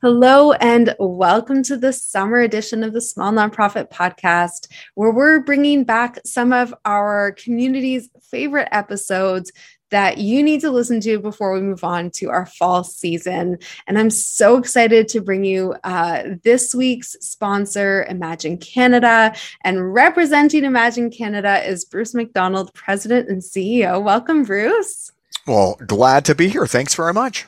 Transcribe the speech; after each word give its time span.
Hello, 0.00 0.52
and 0.52 0.94
welcome 1.00 1.64
to 1.64 1.76
the 1.76 1.92
summer 1.92 2.38
edition 2.38 2.84
of 2.84 2.92
the 2.92 3.00
Small 3.00 3.32
Nonprofit 3.32 3.90
Podcast, 3.90 4.68
where 4.94 5.10
we're 5.10 5.40
bringing 5.40 5.82
back 5.82 6.20
some 6.24 6.52
of 6.52 6.72
our 6.84 7.32
community's 7.32 8.08
favorite 8.30 8.68
episodes 8.70 9.50
that 9.90 10.18
you 10.18 10.40
need 10.40 10.60
to 10.60 10.70
listen 10.70 11.00
to 11.00 11.18
before 11.18 11.52
we 11.52 11.60
move 11.60 11.82
on 11.82 12.12
to 12.12 12.30
our 12.30 12.46
fall 12.46 12.84
season. 12.84 13.58
And 13.88 13.98
I'm 13.98 14.10
so 14.10 14.56
excited 14.56 15.08
to 15.08 15.20
bring 15.20 15.42
you 15.42 15.74
uh, 15.82 16.36
this 16.44 16.72
week's 16.72 17.16
sponsor, 17.18 18.06
Imagine 18.08 18.56
Canada. 18.56 19.34
And 19.64 19.92
representing 19.92 20.62
Imagine 20.62 21.10
Canada 21.10 21.68
is 21.68 21.84
Bruce 21.84 22.14
MacDonald, 22.14 22.72
President 22.72 23.28
and 23.28 23.42
CEO. 23.42 24.00
Welcome, 24.00 24.44
Bruce. 24.44 25.10
Well, 25.44 25.76
glad 25.84 26.24
to 26.26 26.36
be 26.36 26.48
here. 26.48 26.68
Thanks 26.68 26.94
very 26.94 27.12
much. 27.12 27.46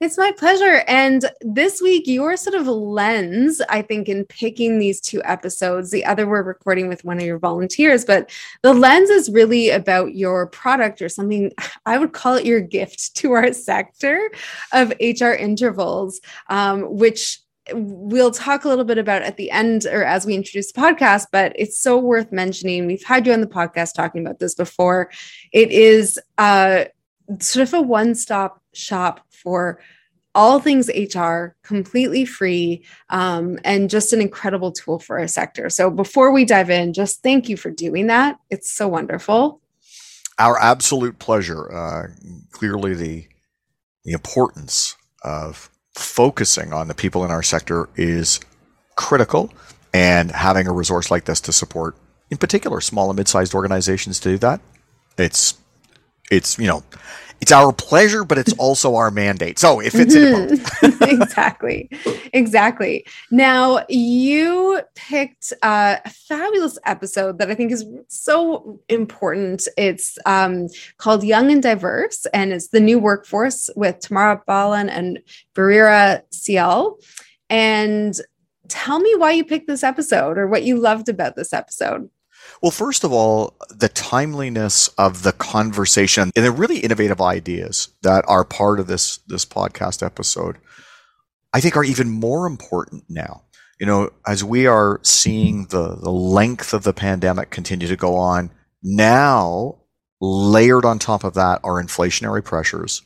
It's 0.00 0.16
my 0.16 0.32
pleasure. 0.32 0.82
And 0.88 1.26
this 1.42 1.82
week, 1.82 2.06
your 2.06 2.34
sort 2.38 2.54
of 2.54 2.66
lens, 2.66 3.60
I 3.68 3.82
think, 3.82 4.08
in 4.08 4.24
picking 4.24 4.78
these 4.78 4.98
two 4.98 5.20
episodes, 5.24 5.90
the 5.90 6.06
other 6.06 6.26
we're 6.26 6.42
recording 6.42 6.88
with 6.88 7.04
one 7.04 7.18
of 7.18 7.24
your 7.24 7.38
volunteers, 7.38 8.06
but 8.06 8.30
the 8.62 8.72
lens 8.72 9.10
is 9.10 9.28
really 9.30 9.68
about 9.68 10.14
your 10.14 10.46
product 10.46 11.02
or 11.02 11.10
something, 11.10 11.52
I 11.84 11.98
would 11.98 12.14
call 12.14 12.36
it 12.36 12.46
your 12.46 12.62
gift 12.62 13.14
to 13.16 13.32
our 13.32 13.52
sector 13.52 14.30
of 14.72 14.94
HR 15.02 15.32
intervals, 15.32 16.22
um, 16.48 16.96
which 16.96 17.38
we'll 17.74 18.30
talk 18.30 18.64
a 18.64 18.68
little 18.68 18.86
bit 18.86 18.96
about 18.96 19.20
at 19.20 19.36
the 19.36 19.50
end 19.50 19.84
or 19.84 20.02
as 20.02 20.24
we 20.24 20.34
introduce 20.34 20.72
the 20.72 20.80
podcast, 20.80 21.26
but 21.30 21.52
it's 21.56 21.78
so 21.78 21.98
worth 21.98 22.32
mentioning. 22.32 22.86
We've 22.86 23.04
had 23.04 23.26
you 23.26 23.34
on 23.34 23.42
the 23.42 23.46
podcast 23.46 23.92
talking 23.92 24.24
about 24.24 24.38
this 24.38 24.54
before. 24.54 25.10
It 25.52 25.70
is 25.70 26.18
uh, 26.38 26.86
sort 27.38 27.68
of 27.68 27.74
a 27.74 27.82
one 27.82 28.14
stop 28.14 28.59
shop 28.72 29.20
for 29.30 29.80
all 30.34 30.60
things 30.60 30.88
HR, 30.88 31.56
completely 31.62 32.24
free, 32.24 32.84
um, 33.08 33.58
and 33.64 33.90
just 33.90 34.12
an 34.12 34.20
incredible 34.20 34.70
tool 34.70 34.98
for 34.98 35.18
our 35.18 35.26
sector. 35.26 35.68
So 35.68 35.90
before 35.90 36.30
we 36.30 36.44
dive 36.44 36.70
in, 36.70 36.92
just 36.92 37.22
thank 37.22 37.48
you 37.48 37.56
for 37.56 37.70
doing 37.70 38.06
that. 38.06 38.38
It's 38.48 38.70
so 38.70 38.86
wonderful. 38.86 39.60
Our 40.38 40.58
absolute 40.58 41.18
pleasure. 41.18 41.72
Uh, 41.72 42.08
clearly, 42.52 42.94
the 42.94 43.26
the 44.04 44.12
importance 44.12 44.96
of 45.22 45.68
focusing 45.94 46.72
on 46.72 46.88
the 46.88 46.94
people 46.94 47.24
in 47.24 47.30
our 47.30 47.42
sector 47.42 47.90
is 47.96 48.40
critical, 48.96 49.52
and 49.92 50.30
having 50.30 50.66
a 50.66 50.72
resource 50.72 51.10
like 51.10 51.24
this 51.26 51.40
to 51.42 51.52
support, 51.52 51.96
in 52.30 52.38
particular, 52.38 52.80
small 52.80 53.10
and 53.10 53.16
mid-sized 53.18 53.54
organizations 53.54 54.18
to 54.20 54.30
do 54.30 54.38
that, 54.38 54.60
it's 55.18 55.59
it's 56.30 56.58
you 56.58 56.66
know 56.66 56.82
it's 57.40 57.52
our 57.52 57.72
pleasure, 57.72 58.22
but 58.22 58.36
it's 58.36 58.52
also 58.54 58.96
our 58.96 59.10
mandate. 59.10 59.58
So 59.58 59.80
if 59.80 59.94
it's 59.94 60.14
mm-hmm. 60.14 60.84
in 60.84 61.08
exactly. 61.08 61.88
Exactly. 62.34 63.06
Now, 63.30 63.84
you 63.88 64.80
picked 64.94 65.52
a 65.62 66.00
fabulous 66.10 66.78
episode 66.84 67.38
that 67.38 67.50
I 67.50 67.54
think 67.54 67.72
is 67.72 67.86
so 68.08 68.78
important. 68.90 69.66
It's 69.78 70.18
um, 70.26 70.68
called 70.98 71.24
Young 71.24 71.50
and 71.50 71.62
Diverse, 71.62 72.26
and 72.34 72.52
it's 72.52 72.68
the 72.68 72.80
new 72.80 72.98
workforce 72.98 73.70
with 73.74 74.00
Tamara 74.00 74.42
Balan 74.46 74.90
and 74.90 75.18
Bareera 75.54 76.22
Sial. 76.32 77.02
And 77.48 78.20
tell 78.68 79.00
me 79.00 79.14
why 79.16 79.32
you 79.32 79.44
picked 79.44 79.66
this 79.66 79.82
episode 79.82 80.36
or 80.36 80.46
what 80.46 80.62
you 80.62 80.78
loved 80.78 81.08
about 81.08 81.36
this 81.36 81.54
episode. 81.54 82.10
Well, 82.62 82.70
first 82.70 83.04
of 83.04 83.12
all, 83.12 83.56
the 83.70 83.88
timeliness 83.88 84.88
of 84.98 85.22
the 85.22 85.32
conversation 85.32 86.30
and 86.36 86.44
the 86.44 86.52
really 86.52 86.78
innovative 86.80 87.20
ideas 87.20 87.88
that 88.02 88.24
are 88.28 88.44
part 88.44 88.78
of 88.78 88.86
this 88.86 89.18
this 89.26 89.46
podcast 89.46 90.04
episode, 90.04 90.58
I 91.54 91.60
think 91.60 91.76
are 91.76 91.84
even 91.84 92.10
more 92.10 92.46
important 92.46 93.04
now. 93.08 93.44
You 93.78 93.86
know, 93.86 94.10
as 94.26 94.44
we 94.44 94.66
are 94.66 95.00
seeing 95.02 95.66
the 95.66 95.96
the 95.96 96.12
length 96.12 96.74
of 96.74 96.82
the 96.82 96.92
pandemic 96.92 97.50
continue 97.50 97.88
to 97.88 97.96
go 97.96 98.16
on, 98.16 98.50
now 98.82 99.78
layered 100.20 100.84
on 100.84 100.98
top 100.98 101.24
of 101.24 101.32
that 101.34 101.60
are 101.64 101.82
inflationary 101.82 102.44
pressures, 102.44 103.00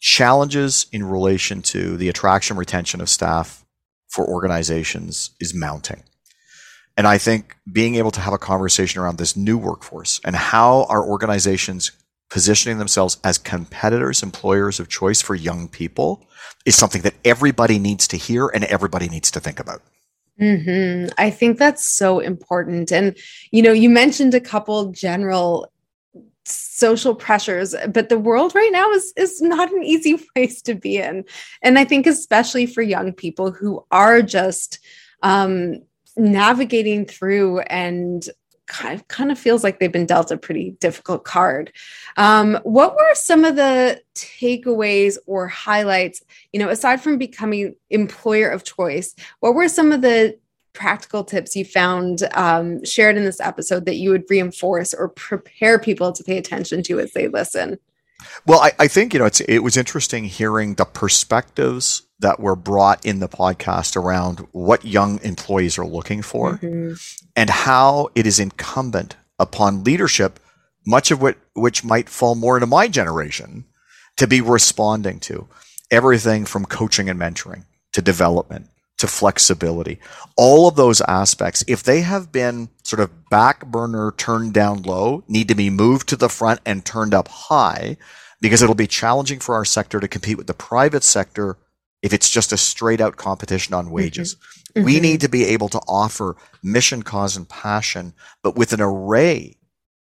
challenges 0.00 0.86
in 0.90 1.04
relation 1.04 1.62
to 1.62 1.96
the 1.96 2.08
attraction 2.08 2.56
retention 2.56 3.00
of 3.00 3.08
staff 3.08 3.64
for 4.08 4.26
organizations 4.28 5.30
is 5.38 5.54
mounting. 5.54 6.02
And 6.96 7.06
I 7.06 7.18
think 7.18 7.56
being 7.70 7.94
able 7.94 8.10
to 8.12 8.20
have 8.20 8.34
a 8.34 8.38
conversation 8.38 9.00
around 9.00 9.18
this 9.18 9.36
new 9.36 9.56
workforce 9.56 10.20
and 10.24 10.36
how 10.36 10.84
our 10.88 11.04
organizations 11.04 11.92
positioning 12.28 12.78
themselves 12.78 13.18
as 13.24 13.38
competitors, 13.38 14.22
employers 14.22 14.80
of 14.80 14.88
choice 14.88 15.20
for 15.20 15.34
young 15.34 15.68
people 15.68 16.26
is 16.64 16.76
something 16.76 17.02
that 17.02 17.14
everybody 17.24 17.78
needs 17.78 18.08
to 18.08 18.16
hear 18.16 18.48
and 18.48 18.64
everybody 18.64 19.08
needs 19.08 19.30
to 19.30 19.40
think 19.40 19.60
about. 19.60 19.82
Mm-hmm. 20.40 21.12
I 21.18 21.30
think 21.30 21.58
that's 21.58 21.86
so 21.86 22.20
important. 22.20 22.90
And, 22.90 23.16
you 23.50 23.62
know, 23.62 23.72
you 23.72 23.90
mentioned 23.90 24.34
a 24.34 24.40
couple 24.40 24.90
general 24.92 25.70
social 26.44 27.14
pressures 27.14 27.74
but 27.92 28.08
the 28.08 28.18
world 28.18 28.52
right 28.54 28.72
now 28.72 28.90
is 28.90 29.12
is 29.16 29.40
not 29.40 29.72
an 29.72 29.84
easy 29.84 30.16
place 30.34 30.60
to 30.60 30.74
be 30.74 30.98
in 30.98 31.24
and 31.62 31.78
i 31.78 31.84
think 31.84 32.04
especially 32.04 32.66
for 32.66 32.82
young 32.82 33.12
people 33.12 33.52
who 33.52 33.84
are 33.92 34.22
just 34.22 34.80
um 35.22 35.80
navigating 36.16 37.06
through 37.06 37.60
and 37.60 38.28
kind 38.66 39.30
of, 39.30 39.38
feels 39.38 39.62
like 39.62 39.78
they've 39.78 39.92
been 39.92 40.06
dealt 40.06 40.30
a 40.30 40.36
pretty 40.36 40.76
difficult 40.80 41.24
card. 41.24 41.72
Um, 42.16 42.58
what 42.62 42.94
were 42.94 43.14
some 43.14 43.44
of 43.44 43.56
the 43.56 44.00
takeaways 44.14 45.18
or 45.26 45.46
highlights, 45.48 46.22
you 46.52 46.60
know, 46.60 46.68
aside 46.70 47.02
from 47.02 47.18
becoming 47.18 47.74
employer 47.90 48.48
of 48.48 48.64
choice, 48.64 49.14
what 49.40 49.54
were 49.54 49.68
some 49.68 49.92
of 49.92 50.00
the 50.00 50.38
practical 50.72 51.22
tips 51.22 51.54
you 51.54 51.64
found 51.64 52.22
um, 52.32 52.82
shared 52.84 53.16
in 53.16 53.24
this 53.24 53.40
episode 53.40 53.84
that 53.86 53.96
you 53.96 54.10
would 54.10 54.24
reinforce 54.30 54.94
or 54.94 55.08
prepare 55.08 55.78
people 55.78 56.12
to 56.12 56.24
pay 56.24 56.38
attention 56.38 56.82
to 56.84 56.98
as 56.98 57.12
they 57.12 57.28
listen? 57.28 57.78
Well, 58.46 58.60
I, 58.60 58.72
I 58.78 58.88
think 58.88 59.12
you 59.12 59.18
know 59.18 59.26
it's 59.26 59.40
it 59.40 59.58
was 59.58 59.76
interesting 59.76 60.24
hearing 60.24 60.74
the 60.74 60.84
perspectives 60.84 62.02
that 62.22 62.40
were 62.40 62.56
brought 62.56 63.04
in 63.04 63.20
the 63.20 63.28
podcast 63.28 63.96
around 63.96 64.38
what 64.52 64.84
young 64.84 65.20
employees 65.22 65.78
are 65.78 65.86
looking 65.86 66.22
for 66.22 66.54
mm-hmm. 66.54 66.94
and 67.36 67.50
how 67.50 68.08
it 68.14 68.26
is 68.26 68.40
incumbent 68.40 69.16
upon 69.38 69.84
leadership, 69.84 70.40
much 70.86 71.10
of 71.10 71.20
what 71.20 71.36
which 71.54 71.84
might 71.84 72.08
fall 72.08 72.34
more 72.34 72.56
into 72.56 72.66
my 72.66 72.88
generation, 72.88 73.64
to 74.16 74.26
be 74.26 74.40
responding 74.40 75.20
to 75.20 75.46
everything 75.90 76.44
from 76.44 76.64
coaching 76.64 77.10
and 77.10 77.20
mentoring 77.20 77.64
to 77.92 78.00
development 78.00 78.68
to 78.98 79.06
flexibility. 79.08 79.98
All 80.36 80.68
of 80.68 80.76
those 80.76 81.00
aspects, 81.02 81.64
if 81.66 81.82
they 81.82 82.02
have 82.02 82.30
been 82.30 82.68
sort 82.84 83.00
of 83.00 83.28
back 83.30 83.66
burner 83.66 84.14
turned 84.16 84.54
down 84.54 84.82
low, 84.82 85.24
need 85.26 85.48
to 85.48 85.56
be 85.56 85.70
moved 85.70 86.08
to 86.10 86.16
the 86.16 86.28
front 86.28 86.60
and 86.64 86.84
turned 86.84 87.12
up 87.12 87.26
high 87.26 87.96
because 88.40 88.62
it'll 88.62 88.76
be 88.76 88.86
challenging 88.86 89.40
for 89.40 89.56
our 89.56 89.64
sector 89.64 89.98
to 89.98 90.06
compete 90.06 90.38
with 90.38 90.46
the 90.46 90.54
private 90.54 91.02
sector 91.02 91.56
if 92.02 92.12
it's 92.12 92.28
just 92.28 92.52
a 92.52 92.56
straight 92.56 93.00
out 93.00 93.16
competition 93.16 93.74
on 93.74 93.90
wages. 93.90 94.34
Mm-hmm. 94.34 94.78
Mm-hmm. 94.80 94.86
We 94.86 95.00
need 95.00 95.20
to 95.20 95.28
be 95.28 95.44
able 95.46 95.68
to 95.70 95.80
offer 95.86 96.36
mission, 96.62 97.02
cause, 97.02 97.36
and 97.36 97.48
passion, 97.48 98.14
but 98.42 98.56
with 98.56 98.72
an 98.72 98.80
array 98.80 99.56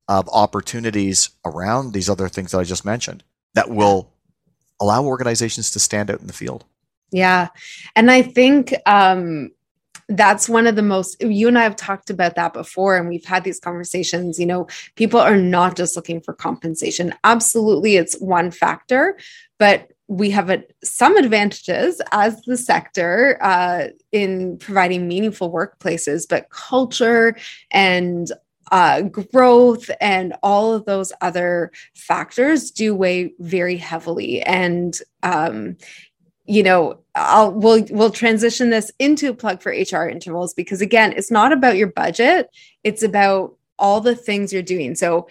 of 0.08 0.28
opportunities 0.32 1.30
around 1.44 1.92
these 1.92 2.08
other 2.08 2.28
things 2.28 2.52
that 2.52 2.58
I 2.58 2.64
just 2.64 2.84
mentioned 2.84 3.22
that 3.54 3.70
will 3.70 4.12
allow 4.80 5.04
organizations 5.04 5.70
to 5.72 5.78
stand 5.78 6.10
out 6.10 6.20
in 6.20 6.26
the 6.26 6.32
field. 6.32 6.64
Yeah. 7.12 7.48
And 7.94 8.10
I 8.10 8.22
think 8.22 8.74
um, 8.86 9.50
that's 10.08 10.48
one 10.48 10.66
of 10.66 10.76
the 10.76 10.82
most, 10.82 11.20
you 11.22 11.48
and 11.48 11.58
I 11.58 11.64
have 11.64 11.76
talked 11.76 12.10
about 12.10 12.36
that 12.36 12.52
before, 12.52 12.96
and 12.96 13.08
we've 13.08 13.24
had 13.24 13.44
these 13.44 13.60
conversations. 13.60 14.38
You 14.38 14.46
know, 14.46 14.68
people 14.94 15.20
are 15.20 15.36
not 15.36 15.76
just 15.76 15.96
looking 15.96 16.20
for 16.20 16.32
compensation. 16.32 17.14
Absolutely, 17.24 17.96
it's 17.96 18.16
one 18.20 18.50
factor, 18.50 19.18
but 19.58 19.90
we 20.10 20.28
have 20.30 20.50
a, 20.50 20.64
some 20.82 21.16
advantages 21.16 22.02
as 22.10 22.42
the 22.42 22.56
sector 22.56 23.38
uh, 23.40 23.86
in 24.10 24.58
providing 24.58 25.06
meaningful 25.06 25.52
workplaces, 25.52 26.26
but 26.28 26.50
culture 26.50 27.36
and 27.70 28.32
uh, 28.72 29.02
growth 29.02 29.88
and 30.00 30.34
all 30.42 30.74
of 30.74 30.84
those 30.84 31.12
other 31.20 31.70
factors 31.94 32.72
do 32.72 32.92
weigh 32.92 33.32
very 33.38 33.76
heavily. 33.76 34.42
And 34.42 34.98
um, 35.22 35.76
you 36.44 36.64
know, 36.64 36.98
I'll 37.14 37.52
we'll 37.52 37.86
we'll 37.90 38.10
transition 38.10 38.70
this 38.70 38.90
into 38.98 39.30
a 39.30 39.34
plug 39.34 39.62
for 39.62 39.70
HR 39.70 40.08
intervals 40.08 40.54
because 40.54 40.80
again, 40.80 41.14
it's 41.16 41.30
not 41.30 41.52
about 41.52 41.76
your 41.76 41.86
budget; 41.86 42.50
it's 42.82 43.04
about 43.04 43.56
all 43.78 44.00
the 44.00 44.16
things 44.16 44.52
you're 44.52 44.60
doing. 44.62 44.96
So 44.96 45.28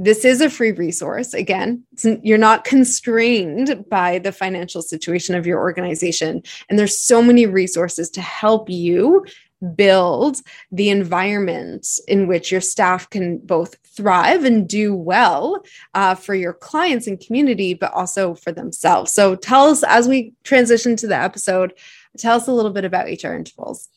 this 0.00 0.24
is 0.24 0.40
a 0.40 0.48
free 0.48 0.72
resource. 0.72 1.34
Again, 1.34 1.84
you're 2.22 2.38
not 2.38 2.64
constrained 2.64 3.84
by 3.90 4.18
the 4.18 4.32
financial 4.32 4.80
situation 4.80 5.34
of 5.34 5.46
your 5.46 5.58
organization. 5.58 6.42
And 6.68 6.78
there's 6.78 6.98
so 6.98 7.22
many 7.22 7.44
resources 7.44 8.08
to 8.12 8.22
help 8.22 8.70
you 8.70 9.26
build 9.74 10.40
the 10.72 10.88
environment 10.88 11.86
in 12.08 12.26
which 12.26 12.50
your 12.50 12.62
staff 12.62 13.10
can 13.10 13.36
both 13.40 13.76
thrive 13.84 14.44
and 14.44 14.66
do 14.66 14.94
well 14.94 15.62
uh, 15.92 16.14
for 16.14 16.34
your 16.34 16.54
clients 16.54 17.06
and 17.06 17.20
community, 17.20 17.74
but 17.74 17.92
also 17.92 18.34
for 18.34 18.52
themselves. 18.52 19.12
So 19.12 19.36
tell 19.36 19.66
us 19.66 19.82
as 19.82 20.08
we 20.08 20.32
transition 20.44 20.96
to 20.96 21.06
the 21.06 21.16
episode, 21.16 21.74
tell 22.16 22.36
us 22.36 22.48
a 22.48 22.52
little 22.52 22.70
bit 22.70 22.86
about 22.86 23.04
HR 23.04 23.34
intervals. 23.34 23.90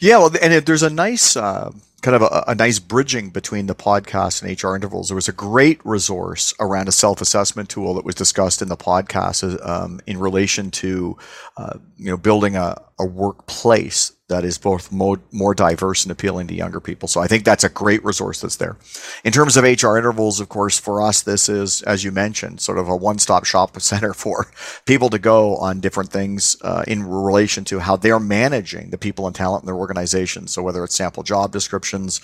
Yeah, 0.00 0.16
well, 0.16 0.34
and 0.40 0.64
there's 0.64 0.82
a 0.82 0.88
nice 0.88 1.36
uh, 1.36 1.70
kind 2.04 2.14
of 2.14 2.22
a, 2.22 2.44
a, 2.48 2.54
nice 2.54 2.78
bridging 2.78 3.30
between 3.30 3.66
the 3.66 3.74
podcast 3.74 4.42
and 4.42 4.62
HR 4.62 4.76
intervals. 4.76 5.08
There 5.08 5.14
was 5.14 5.26
a 5.26 5.32
great 5.32 5.80
resource 5.86 6.52
around 6.60 6.86
a 6.86 6.92
self-assessment 6.92 7.70
tool 7.70 7.94
that 7.94 8.04
was 8.04 8.14
discussed 8.14 8.60
in 8.60 8.68
the 8.68 8.76
podcast 8.76 9.66
um, 9.66 10.02
in 10.06 10.18
relation 10.18 10.70
to 10.72 11.16
uh, 11.56 11.78
you 11.96 12.10
know 12.10 12.18
building 12.18 12.56
a, 12.56 12.76
a 13.00 13.06
workplace 13.06 14.12
that 14.28 14.44
is 14.44 14.56
both 14.56 14.90
more, 14.90 15.20
more 15.32 15.54
diverse 15.54 16.02
and 16.02 16.10
appealing 16.10 16.46
to 16.46 16.54
younger 16.54 16.80
people. 16.80 17.08
So 17.08 17.20
I 17.20 17.26
think 17.26 17.44
that's 17.44 17.64
a 17.64 17.68
great 17.68 18.02
resource 18.04 18.40
that's 18.40 18.56
there. 18.56 18.76
In 19.22 19.32
terms 19.32 19.56
of 19.56 19.64
HR 19.64 19.98
intervals, 19.98 20.40
of 20.40 20.48
course, 20.48 20.78
for 20.78 21.02
us, 21.02 21.20
this 21.20 21.48
is, 21.48 21.82
as 21.82 22.04
you 22.04 22.10
mentioned, 22.10 22.60
sort 22.60 22.78
of 22.78 22.88
a 22.88 22.96
one-stop 22.96 23.44
shop 23.44 23.78
center 23.80 24.14
for 24.14 24.50
people 24.86 25.10
to 25.10 25.18
go 25.18 25.56
on 25.56 25.80
different 25.80 26.10
things 26.10 26.56
uh, 26.62 26.84
in 26.86 27.02
relation 27.02 27.64
to 27.64 27.80
how 27.80 27.96
they're 27.96 28.20
managing 28.20 28.90
the 28.90 28.98
people 28.98 29.26
and 29.26 29.36
talent 29.36 29.62
in 29.62 29.66
their 29.66 29.76
organization. 29.76 30.46
So 30.46 30.62
whether 30.62 30.82
it's 30.84 30.96
sample 30.96 31.22
job 31.22 31.52
descriptions, 31.52 32.22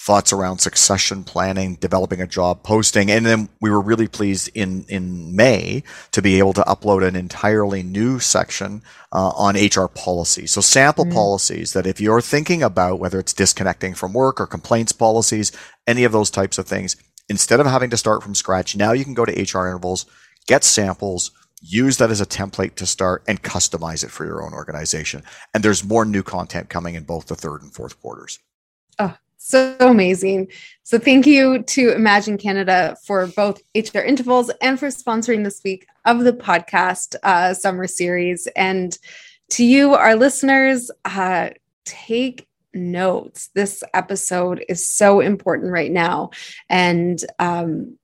thoughts 0.00 0.32
around 0.32 0.58
succession 0.58 1.24
planning, 1.24 1.74
developing 1.74 2.20
a 2.20 2.26
job 2.26 2.62
posting. 2.62 3.10
And 3.10 3.26
then 3.26 3.48
we 3.60 3.68
were 3.68 3.80
really 3.80 4.06
pleased 4.06 4.48
in, 4.54 4.84
in 4.88 5.34
May 5.34 5.82
to 6.12 6.22
be 6.22 6.38
able 6.38 6.52
to 6.52 6.62
upload 6.62 7.06
an 7.06 7.16
entirely 7.16 7.82
new 7.82 8.20
section 8.20 8.82
uh, 9.12 9.30
on 9.30 9.56
HR 9.56 9.88
policy. 9.88 10.46
So 10.46 10.60
sample 10.60 11.04
mm-hmm. 11.04 11.14
policies 11.14 11.72
that 11.72 11.86
if 11.86 12.00
you're 12.00 12.20
thinking 12.20 12.62
about 12.62 13.00
whether 13.00 13.18
it's 13.18 13.32
disconnecting 13.32 13.94
from 13.94 14.12
work 14.12 14.40
or 14.40 14.46
complaints 14.46 14.92
policies, 14.92 15.50
any 15.86 16.04
of 16.04 16.12
those 16.12 16.30
types 16.30 16.58
of 16.58 16.66
things, 16.66 16.96
instead 17.28 17.58
of 17.58 17.66
having 17.66 17.90
to 17.90 17.96
start 17.96 18.22
from 18.22 18.36
scratch, 18.36 18.76
now 18.76 18.92
you 18.92 19.04
can 19.04 19.14
go 19.14 19.24
to 19.24 19.32
HR 19.32 19.66
intervals, 19.66 20.06
get 20.46 20.62
samples, 20.62 21.32
use 21.60 21.96
that 21.96 22.10
as 22.10 22.20
a 22.20 22.26
template 22.26 22.76
to 22.76 22.86
start 22.86 23.24
and 23.26 23.42
customize 23.42 24.04
it 24.04 24.10
for 24.10 24.24
your 24.24 24.44
own 24.44 24.52
organization. 24.52 25.24
And 25.52 25.64
there's 25.64 25.82
more 25.82 26.04
new 26.04 26.22
content 26.22 26.68
coming 26.68 26.94
in 26.94 27.02
both 27.02 27.26
the 27.26 27.34
third 27.34 27.62
and 27.62 27.74
fourth 27.74 28.00
quarters. 28.00 28.38
Oh, 28.98 29.16
so 29.38 29.76
amazing. 29.80 30.48
So 30.82 30.98
thank 30.98 31.26
you 31.26 31.62
to 31.62 31.92
Imagine 31.92 32.36
Canada 32.36 32.96
for 33.06 33.26
both 33.28 33.62
HR 33.74 34.00
intervals 34.00 34.50
and 34.60 34.78
for 34.78 34.88
sponsoring 34.88 35.44
this 35.44 35.60
week 35.64 35.86
of 36.04 36.20
the 36.20 36.32
podcast 36.32 37.14
uh, 37.22 37.54
summer 37.54 37.86
series. 37.86 38.48
And 38.56 38.98
to 39.50 39.64
you, 39.64 39.94
our 39.94 40.16
listeners, 40.16 40.90
uh, 41.04 41.50
take 41.84 42.46
notes. 42.74 43.50
This 43.54 43.82
episode 43.94 44.64
is 44.68 44.86
so 44.86 45.20
important 45.20 45.72
right 45.72 45.92
now. 45.92 46.30
And, 46.68 47.22
um, 47.38 47.96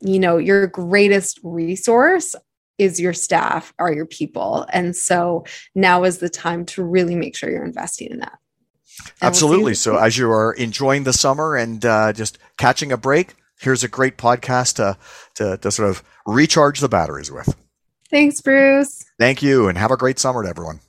you 0.00 0.18
know, 0.18 0.38
your 0.38 0.66
greatest 0.66 1.40
resource 1.42 2.34
is 2.78 3.00
your 3.00 3.12
staff, 3.12 3.72
are 3.78 3.92
your 3.92 4.06
people. 4.06 4.66
And 4.72 4.94
so 4.94 5.44
now 5.74 6.04
is 6.04 6.18
the 6.18 6.28
time 6.28 6.64
to 6.66 6.84
really 6.84 7.16
make 7.16 7.34
sure 7.34 7.50
you're 7.50 7.64
investing 7.64 8.10
in 8.10 8.18
that. 8.20 8.38
Absolutely. 9.22 9.74
So, 9.74 9.96
as 9.96 10.16
you 10.18 10.30
are 10.30 10.52
enjoying 10.52 11.04
the 11.04 11.12
summer 11.12 11.56
and 11.56 11.84
uh, 11.84 12.12
just 12.12 12.38
catching 12.56 12.92
a 12.92 12.96
break, 12.96 13.34
here's 13.60 13.84
a 13.84 13.88
great 13.88 14.18
podcast 14.18 14.76
to, 14.76 14.96
to, 15.34 15.56
to 15.58 15.70
sort 15.70 15.88
of 15.88 16.02
recharge 16.26 16.80
the 16.80 16.88
batteries 16.88 17.30
with. 17.30 17.54
Thanks, 18.10 18.40
Bruce. 18.40 19.04
Thank 19.18 19.42
you, 19.42 19.68
and 19.68 19.76
have 19.78 19.90
a 19.90 19.96
great 19.96 20.18
summer 20.18 20.42
to 20.42 20.48
everyone. 20.48 20.80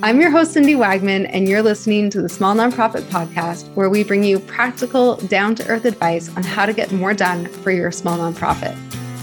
I'm 0.00 0.20
your 0.20 0.30
host, 0.30 0.52
Cindy 0.52 0.74
Wagman, 0.74 1.26
and 1.26 1.48
you're 1.48 1.60
listening 1.60 2.08
to 2.10 2.22
the 2.22 2.28
Small 2.28 2.54
Nonprofit 2.54 3.02
Podcast, 3.08 3.66
where 3.74 3.90
we 3.90 4.04
bring 4.04 4.22
you 4.22 4.38
practical, 4.38 5.16
down 5.16 5.56
to 5.56 5.66
earth 5.66 5.84
advice 5.84 6.28
on 6.36 6.44
how 6.44 6.66
to 6.66 6.72
get 6.72 6.92
more 6.92 7.14
done 7.14 7.48
for 7.48 7.72
your 7.72 7.90
small 7.90 8.16
nonprofit. 8.16 8.78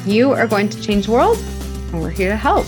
You 0.05 0.33
are 0.33 0.47
going 0.47 0.67
to 0.67 0.81
change 0.81 1.05
the 1.05 1.13
world 1.13 1.37
and 1.95 2.03
we're 2.03 2.09
here 2.09 2.29
to 2.29 2.35
help. 2.35 2.65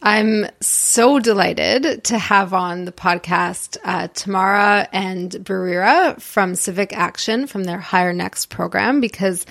I'm 0.00 0.46
so 0.60 1.18
delighted 1.18 2.04
to 2.04 2.18
have 2.18 2.52
on 2.52 2.84
the 2.84 2.92
podcast 2.92 3.78
uh, 3.84 4.08
Tamara 4.08 4.86
and 4.92 5.30
Bareera 5.30 6.20
from 6.20 6.54
Civic 6.54 6.92
Action 6.92 7.46
from 7.46 7.64
their 7.64 7.78
Hire 7.78 8.12
Next 8.12 8.46
program 8.46 9.00
because 9.00 9.46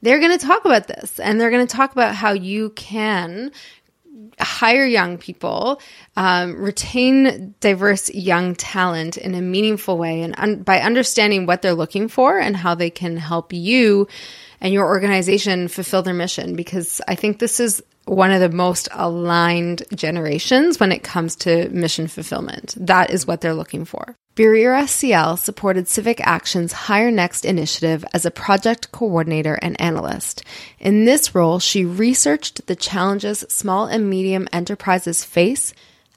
they're 0.00 0.18
going 0.18 0.36
to 0.36 0.44
talk 0.44 0.64
about 0.64 0.88
this 0.88 1.20
and 1.20 1.40
they're 1.40 1.50
going 1.50 1.66
to 1.66 1.76
talk 1.76 1.92
about 1.92 2.14
how 2.14 2.32
you 2.32 2.70
can 2.70 3.52
hire 4.40 4.86
young 4.86 5.18
people, 5.18 5.80
um, 6.16 6.56
retain 6.56 7.54
diverse 7.60 8.10
young 8.10 8.54
talent 8.54 9.16
in 9.16 9.34
a 9.34 9.42
meaningful 9.42 9.98
way, 9.98 10.22
and 10.22 10.34
un- 10.38 10.62
by 10.62 10.80
understanding 10.80 11.46
what 11.46 11.62
they're 11.62 11.74
looking 11.74 12.08
for 12.08 12.38
and 12.38 12.56
how 12.56 12.74
they 12.74 12.90
can 12.90 13.16
help 13.16 13.52
you 13.52 14.08
and 14.60 14.72
your 14.72 14.86
organization 14.86 15.68
fulfill 15.68 16.02
their 16.02 16.14
mission 16.14 16.56
because 16.56 17.00
I 17.06 17.14
think 17.14 17.38
this 17.38 17.60
is 17.60 17.82
one 18.08 18.30
of 18.30 18.40
the 18.40 18.48
most 18.48 18.88
aligned 18.92 19.82
generations 19.94 20.80
when 20.80 20.92
it 20.92 21.02
comes 21.02 21.36
to 21.36 21.68
mission 21.68 22.08
fulfillment. 22.08 22.74
That 22.78 23.10
is 23.10 23.26
what 23.26 23.40
they're 23.40 23.54
looking 23.54 23.84
for. 23.84 24.16
Bareera 24.34 24.84
Sial 24.84 25.36
supported 25.38 25.88
Civic 25.88 26.20
Action's 26.20 26.72
Hire 26.72 27.10
Next 27.10 27.44
initiative 27.44 28.04
as 28.14 28.24
a 28.24 28.30
project 28.30 28.92
coordinator 28.92 29.58
and 29.60 29.78
analyst. 29.80 30.44
In 30.78 31.04
this 31.04 31.34
role, 31.34 31.58
she 31.58 31.84
researched 31.84 32.66
the 32.66 32.76
challenges 32.76 33.44
small 33.48 33.86
and 33.86 34.08
medium 34.08 34.48
enterprises 34.52 35.24
face. 35.24 35.74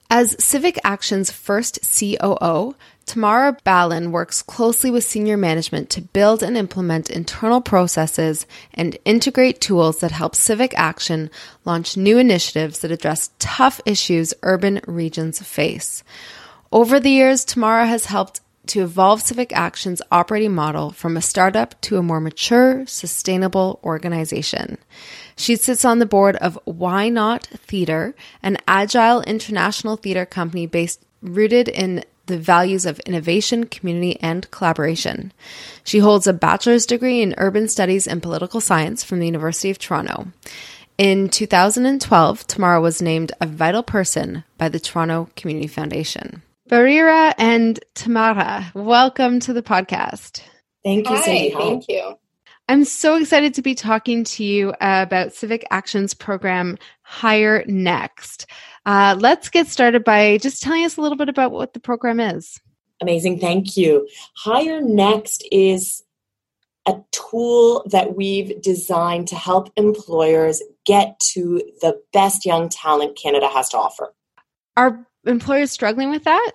As 0.09 0.35
Civic 0.43 0.77
Action's 0.83 1.31
first 1.31 1.79
COO, 1.97 2.75
Tamara 3.05 3.57
Balan 3.63 4.11
works 4.11 4.41
closely 4.41 4.89
with 4.89 5.03
senior 5.03 5.35
management 5.35 5.89
to 5.89 6.01
build 6.01 6.41
and 6.41 6.55
implement 6.55 7.09
internal 7.09 7.59
processes 7.59 8.45
and 8.73 8.97
integrate 9.05 9.59
tools 9.59 9.99
that 9.99 10.11
help 10.11 10.35
Civic 10.35 10.73
Action 10.77 11.29
launch 11.65 11.97
new 11.97 12.17
initiatives 12.17 12.79
that 12.79 12.91
address 12.91 13.31
tough 13.39 13.81
issues 13.85 14.33
urban 14.43 14.81
regions 14.87 15.41
face. 15.41 16.03
Over 16.71 16.99
the 16.99 17.09
years, 17.09 17.43
Tamara 17.43 17.85
has 17.85 18.05
helped 18.05 18.39
to 18.67 18.83
evolve 18.83 19.21
Civic 19.21 19.51
Action's 19.51 20.01
operating 20.11 20.53
model 20.53 20.91
from 20.91 21.17
a 21.17 21.21
startup 21.21 21.79
to 21.81 21.97
a 21.97 22.03
more 22.03 22.21
mature, 22.21 22.85
sustainable 22.85 23.79
organization. 23.83 24.77
She 25.35 25.55
sits 25.55 25.83
on 25.83 25.99
the 25.99 26.05
board 26.05 26.35
of 26.37 26.59
Why 26.65 27.09
Not 27.09 27.45
Theater, 27.47 28.15
an 28.43 28.57
agile 28.67 29.21
international 29.23 29.97
theater 29.97 30.25
company 30.25 30.67
based 30.67 31.03
rooted 31.21 31.67
in 31.67 32.03
the 32.31 32.37
values 32.37 32.85
of 32.85 32.99
innovation, 33.01 33.65
community, 33.65 34.17
and 34.21 34.49
collaboration. 34.51 35.31
She 35.83 35.99
holds 35.99 36.25
a 36.25 36.33
bachelor's 36.33 36.85
degree 36.85 37.21
in 37.21 37.35
urban 37.37 37.67
studies 37.67 38.07
and 38.07 38.23
political 38.23 38.61
science 38.61 39.03
from 39.03 39.19
the 39.19 39.25
University 39.25 39.69
of 39.69 39.77
Toronto. 39.77 40.27
In 40.97 41.29
2012, 41.29 42.47
Tamara 42.47 42.79
was 42.79 43.01
named 43.01 43.33
a 43.41 43.45
vital 43.45 43.83
person 43.83 44.43
by 44.57 44.69
the 44.69 44.79
Toronto 44.79 45.29
Community 45.35 45.67
Foundation. 45.67 46.41
Bareera 46.69 47.33
and 47.37 47.83
Tamara, 47.95 48.71
welcome 48.73 49.41
to 49.41 49.51
the 49.51 49.63
podcast. 49.63 50.41
Thank 50.83 51.09
you, 51.09 51.15
Hi, 51.17 51.51
Thank 51.53 51.89
you. 51.89 52.17
I'm 52.69 52.85
so 52.85 53.15
excited 53.17 53.53
to 53.55 53.61
be 53.61 53.75
talking 53.75 54.23
to 54.23 54.45
you 54.45 54.73
about 54.79 55.33
Civic 55.33 55.65
Actions 55.71 56.13
program 56.13 56.77
Hire 57.01 57.65
Next. 57.67 58.45
Uh, 58.85 59.15
let's 59.19 59.49
get 59.49 59.67
started 59.67 60.03
by 60.03 60.37
just 60.37 60.61
telling 60.61 60.83
us 60.83 60.97
a 60.97 61.01
little 61.01 61.17
bit 61.17 61.29
about 61.29 61.51
what 61.51 61.73
the 61.73 61.79
program 61.79 62.19
is. 62.19 62.59
Amazing. 63.01 63.39
Thank 63.39 63.77
you. 63.77 64.07
Hire 64.35 64.81
Next 64.81 65.47
is 65.51 66.03
a 66.87 66.95
tool 67.11 67.83
that 67.91 68.15
we've 68.15 68.59
designed 68.61 69.27
to 69.27 69.35
help 69.35 69.71
employers 69.75 70.61
get 70.85 71.19
to 71.19 71.61
the 71.81 71.99
best 72.11 72.45
young 72.45 72.69
talent 72.69 73.17
Canada 73.17 73.47
has 73.47 73.69
to 73.69 73.77
offer. 73.77 74.13
Are 74.77 75.05
employers 75.25 75.71
struggling 75.71 76.09
with 76.09 76.23
that? 76.23 76.53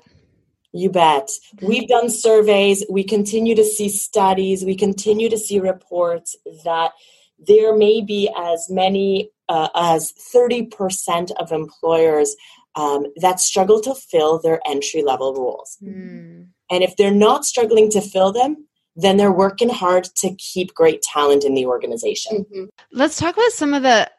You 0.72 0.90
bet. 0.90 1.30
We've 1.62 1.88
done 1.88 2.10
surveys. 2.10 2.84
We 2.90 3.04
continue 3.04 3.54
to 3.54 3.64
see 3.64 3.88
studies. 3.88 4.64
We 4.64 4.74
continue 4.74 5.30
to 5.30 5.38
see 5.38 5.60
reports 5.60 6.36
that 6.64 6.92
there 7.38 7.76
may 7.76 8.02
be 8.02 8.30
as 8.36 8.68
many 8.68 9.30
uh, 9.48 9.68
as 9.74 10.12
30% 10.34 11.30
of 11.38 11.52
employers 11.52 12.36
um, 12.74 13.06
that 13.16 13.40
struggle 13.40 13.80
to 13.80 13.94
fill 13.94 14.40
their 14.40 14.60
entry 14.66 15.02
level 15.02 15.34
roles. 15.34 15.78
Mm. 15.82 16.48
And 16.70 16.82
if 16.82 16.96
they're 16.96 17.10
not 17.10 17.44
struggling 17.44 17.90
to 17.90 18.00
fill 18.00 18.32
them, 18.32 18.66
then 18.96 19.16
they're 19.16 19.32
working 19.32 19.68
hard 19.68 20.04
to 20.16 20.34
keep 20.36 20.74
great 20.74 21.02
talent 21.02 21.44
in 21.44 21.54
the 21.54 21.66
organization. 21.66 22.44
Mm-hmm. 22.44 22.64
Let's 22.92 23.18
talk 23.18 23.34
about 23.36 23.52
some 23.52 23.74
of 23.74 23.82
the 23.82 24.10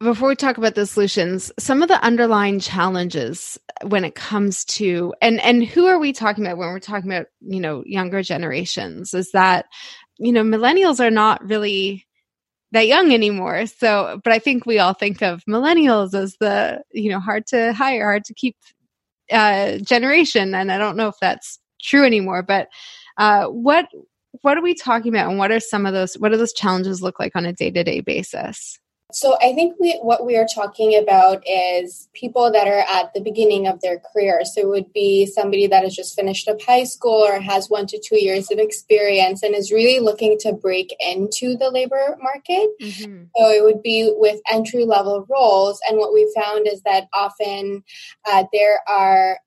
before 0.00 0.28
we 0.28 0.34
talk 0.34 0.58
about 0.58 0.74
the 0.74 0.84
solutions 0.84 1.52
some 1.60 1.80
of 1.80 1.88
the 1.88 2.02
underlying 2.04 2.58
challenges 2.58 3.56
when 3.84 4.04
it 4.04 4.16
comes 4.16 4.64
to 4.64 5.14
and 5.22 5.40
and 5.42 5.64
who 5.64 5.86
are 5.86 5.98
we 6.00 6.12
talking 6.12 6.44
about 6.44 6.58
when 6.58 6.68
we're 6.68 6.80
talking 6.80 7.08
about 7.08 7.26
you 7.40 7.60
know 7.60 7.84
younger 7.86 8.20
generations 8.20 9.14
is 9.14 9.30
that 9.30 9.66
you 10.18 10.32
know 10.32 10.42
millennials 10.42 10.98
are 10.98 11.10
not 11.10 11.44
really 11.48 12.04
that 12.72 12.86
young 12.86 13.12
anymore. 13.12 13.66
So, 13.66 14.20
but 14.24 14.32
I 14.32 14.38
think 14.38 14.66
we 14.66 14.78
all 14.78 14.94
think 14.94 15.22
of 15.22 15.44
millennials 15.44 16.14
as 16.14 16.36
the, 16.40 16.82
you 16.92 17.10
know, 17.10 17.20
hard 17.20 17.46
to 17.48 17.72
hire, 17.72 18.04
hard 18.04 18.24
to 18.24 18.34
keep 18.34 18.56
uh, 19.30 19.78
generation. 19.78 20.54
And 20.54 20.72
I 20.72 20.78
don't 20.78 20.96
know 20.96 21.08
if 21.08 21.16
that's 21.20 21.58
true 21.80 22.04
anymore, 22.04 22.42
but 22.42 22.68
uh, 23.18 23.46
what, 23.46 23.86
what 24.40 24.56
are 24.56 24.62
we 24.62 24.74
talking 24.74 25.14
about 25.14 25.28
and 25.28 25.38
what 25.38 25.52
are 25.52 25.60
some 25.60 25.84
of 25.84 25.92
those, 25.92 26.14
what 26.14 26.32
do 26.32 26.38
those 26.38 26.54
challenges 26.54 27.02
look 27.02 27.20
like 27.20 27.36
on 27.36 27.44
a 27.44 27.52
day 27.52 27.70
to 27.70 27.84
day 27.84 28.00
basis? 28.00 28.78
So 29.12 29.36
I 29.40 29.52
think 29.52 29.76
we 29.78 29.98
what 30.02 30.24
we 30.24 30.36
are 30.36 30.46
talking 30.46 30.96
about 30.96 31.42
is 31.46 32.08
people 32.14 32.50
that 32.52 32.66
are 32.66 32.84
at 32.90 33.12
the 33.14 33.20
beginning 33.20 33.66
of 33.66 33.80
their 33.80 33.98
career. 33.98 34.40
So 34.44 34.62
it 34.62 34.68
would 34.68 34.92
be 34.92 35.26
somebody 35.26 35.66
that 35.66 35.84
has 35.84 35.94
just 35.94 36.16
finished 36.16 36.48
up 36.48 36.62
high 36.62 36.84
school 36.84 37.22
or 37.22 37.40
has 37.40 37.68
one 37.68 37.86
to 37.88 38.00
two 38.02 38.22
years 38.22 38.50
of 38.50 38.58
experience 38.58 39.42
and 39.42 39.54
is 39.54 39.70
really 39.70 40.00
looking 40.00 40.38
to 40.40 40.52
break 40.52 40.94
into 40.98 41.56
the 41.56 41.70
labor 41.70 42.16
market. 42.20 42.68
Mm-hmm. 42.80 43.24
So 43.36 43.50
it 43.50 43.62
would 43.62 43.82
be 43.82 44.12
with 44.16 44.40
entry 44.50 44.84
level 44.84 45.26
roles. 45.28 45.80
And 45.88 45.98
what 45.98 46.14
we 46.14 46.32
found 46.34 46.66
is 46.66 46.82
that 46.82 47.08
often 47.12 47.84
uh, 48.30 48.44
there 48.52 48.80
are 48.88 49.38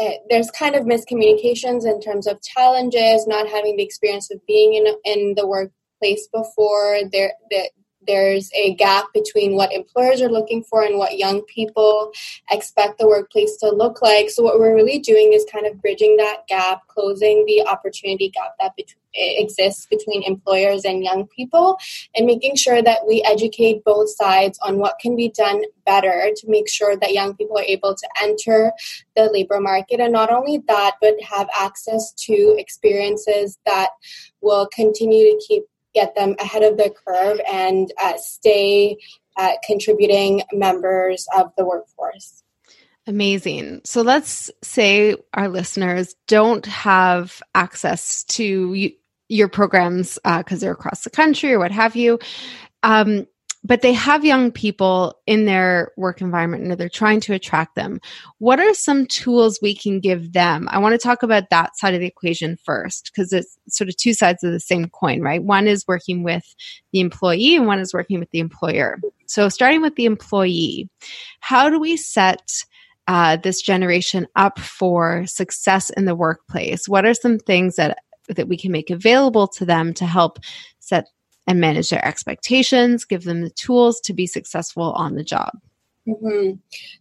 uh, 0.00 0.12
there's 0.30 0.50
kind 0.52 0.74
of 0.74 0.84
miscommunications 0.84 1.84
in 1.84 2.00
terms 2.00 2.26
of 2.26 2.40
challenges, 2.42 3.26
not 3.26 3.48
having 3.48 3.76
the 3.76 3.82
experience 3.82 4.30
of 4.30 4.40
being 4.46 4.74
in 4.74 4.86
in 5.04 5.34
the 5.36 5.46
workplace 5.46 6.28
before. 6.32 7.00
There, 7.12 7.32
that 7.50 7.70
there's 8.10 8.50
a 8.54 8.74
gap 8.74 9.06
between 9.14 9.54
what 9.54 9.72
employers 9.72 10.20
are 10.20 10.28
looking 10.28 10.64
for 10.64 10.82
and 10.82 10.98
what 10.98 11.16
young 11.16 11.42
people 11.42 12.12
expect 12.50 12.98
the 12.98 13.06
workplace 13.06 13.56
to 13.58 13.70
look 13.70 14.02
like. 14.02 14.30
So, 14.30 14.42
what 14.42 14.58
we're 14.58 14.74
really 14.74 14.98
doing 14.98 15.32
is 15.32 15.46
kind 15.50 15.66
of 15.66 15.80
bridging 15.80 16.16
that 16.16 16.46
gap, 16.48 16.86
closing 16.88 17.44
the 17.46 17.64
opportunity 17.66 18.30
gap 18.30 18.54
that 18.58 18.74
be- 18.76 18.86
eh, 19.14 19.34
exists 19.42 19.86
between 19.86 20.24
employers 20.24 20.84
and 20.84 21.04
young 21.04 21.28
people, 21.28 21.78
and 22.16 22.26
making 22.26 22.56
sure 22.56 22.82
that 22.82 23.06
we 23.06 23.22
educate 23.22 23.84
both 23.84 24.10
sides 24.10 24.58
on 24.62 24.78
what 24.78 24.98
can 25.00 25.14
be 25.14 25.28
done 25.28 25.62
better 25.86 26.30
to 26.36 26.48
make 26.48 26.68
sure 26.68 26.96
that 26.96 27.12
young 27.12 27.34
people 27.36 27.58
are 27.58 27.72
able 27.76 27.94
to 27.94 28.08
enter 28.22 28.72
the 29.16 29.30
labor 29.32 29.60
market. 29.60 30.00
And 30.00 30.12
not 30.12 30.30
only 30.32 30.62
that, 30.66 30.96
but 31.00 31.14
have 31.22 31.48
access 31.56 32.12
to 32.26 32.56
experiences 32.58 33.58
that 33.66 33.90
will 34.40 34.68
continue 34.74 35.24
to 35.26 35.46
keep 35.46 35.64
get 35.94 36.14
them 36.14 36.36
ahead 36.38 36.62
of 36.62 36.76
the 36.76 36.92
curve 37.06 37.40
and 37.50 37.92
uh, 38.02 38.16
stay 38.16 38.96
uh, 39.36 39.52
contributing 39.66 40.42
members 40.52 41.26
of 41.36 41.52
the 41.56 41.64
workforce. 41.64 42.42
Amazing. 43.06 43.80
So 43.84 44.02
let's 44.02 44.50
say 44.62 45.16
our 45.34 45.48
listeners 45.48 46.14
don't 46.26 46.66
have 46.66 47.42
access 47.54 48.24
to 48.24 48.90
your 49.28 49.48
programs 49.48 50.18
because 50.24 50.58
uh, 50.58 50.60
they're 50.60 50.72
across 50.72 51.02
the 51.04 51.10
country 51.10 51.52
or 51.52 51.58
what 51.58 51.72
have 51.72 51.96
you. 51.96 52.18
Um, 52.82 53.26
but 53.62 53.82
they 53.82 53.92
have 53.92 54.24
young 54.24 54.50
people 54.50 55.14
in 55.26 55.44
their 55.44 55.92
work 55.96 56.20
environment 56.20 56.62
and 56.62 56.72
they're 56.72 56.88
trying 56.88 57.20
to 57.20 57.34
attract 57.34 57.74
them. 57.74 58.00
What 58.38 58.58
are 58.58 58.72
some 58.72 59.06
tools 59.06 59.58
we 59.60 59.74
can 59.74 60.00
give 60.00 60.32
them? 60.32 60.68
I 60.70 60.78
want 60.78 60.94
to 60.94 60.98
talk 60.98 61.22
about 61.22 61.50
that 61.50 61.76
side 61.76 61.94
of 61.94 62.00
the 62.00 62.06
equation 62.06 62.56
first 62.64 63.10
because 63.12 63.32
it's 63.32 63.58
sort 63.68 63.88
of 63.88 63.96
two 63.96 64.14
sides 64.14 64.42
of 64.42 64.52
the 64.52 64.60
same 64.60 64.88
coin, 64.88 65.20
right? 65.20 65.42
One 65.42 65.66
is 65.66 65.86
working 65.86 66.22
with 66.22 66.44
the 66.92 67.00
employee 67.00 67.54
and 67.54 67.66
one 67.66 67.80
is 67.80 67.92
working 67.92 68.18
with 68.18 68.30
the 68.30 68.40
employer. 68.40 68.98
So, 69.26 69.48
starting 69.48 69.82
with 69.82 69.94
the 69.94 70.06
employee, 70.06 70.88
how 71.40 71.68
do 71.68 71.78
we 71.78 71.96
set 71.96 72.64
uh, 73.06 73.36
this 73.36 73.60
generation 73.60 74.26
up 74.36 74.58
for 74.58 75.26
success 75.26 75.90
in 75.90 76.06
the 76.06 76.16
workplace? 76.16 76.88
What 76.88 77.04
are 77.04 77.14
some 77.14 77.38
things 77.38 77.76
that 77.76 77.98
that 78.28 78.48
we 78.48 78.56
can 78.56 78.72
make 78.72 78.90
available 78.90 79.48
to 79.48 79.64
them 79.64 79.92
to 79.94 80.06
help 80.06 80.38
set 80.78 81.06
and 81.50 81.60
manage 81.60 81.90
their 81.90 82.04
expectations, 82.06 83.04
give 83.04 83.24
them 83.24 83.42
the 83.42 83.50
tools 83.50 84.00
to 84.02 84.14
be 84.14 84.24
successful 84.24 84.92
on 84.92 85.16
the 85.16 85.24
job? 85.24 85.50
Mm-hmm. 86.06 86.52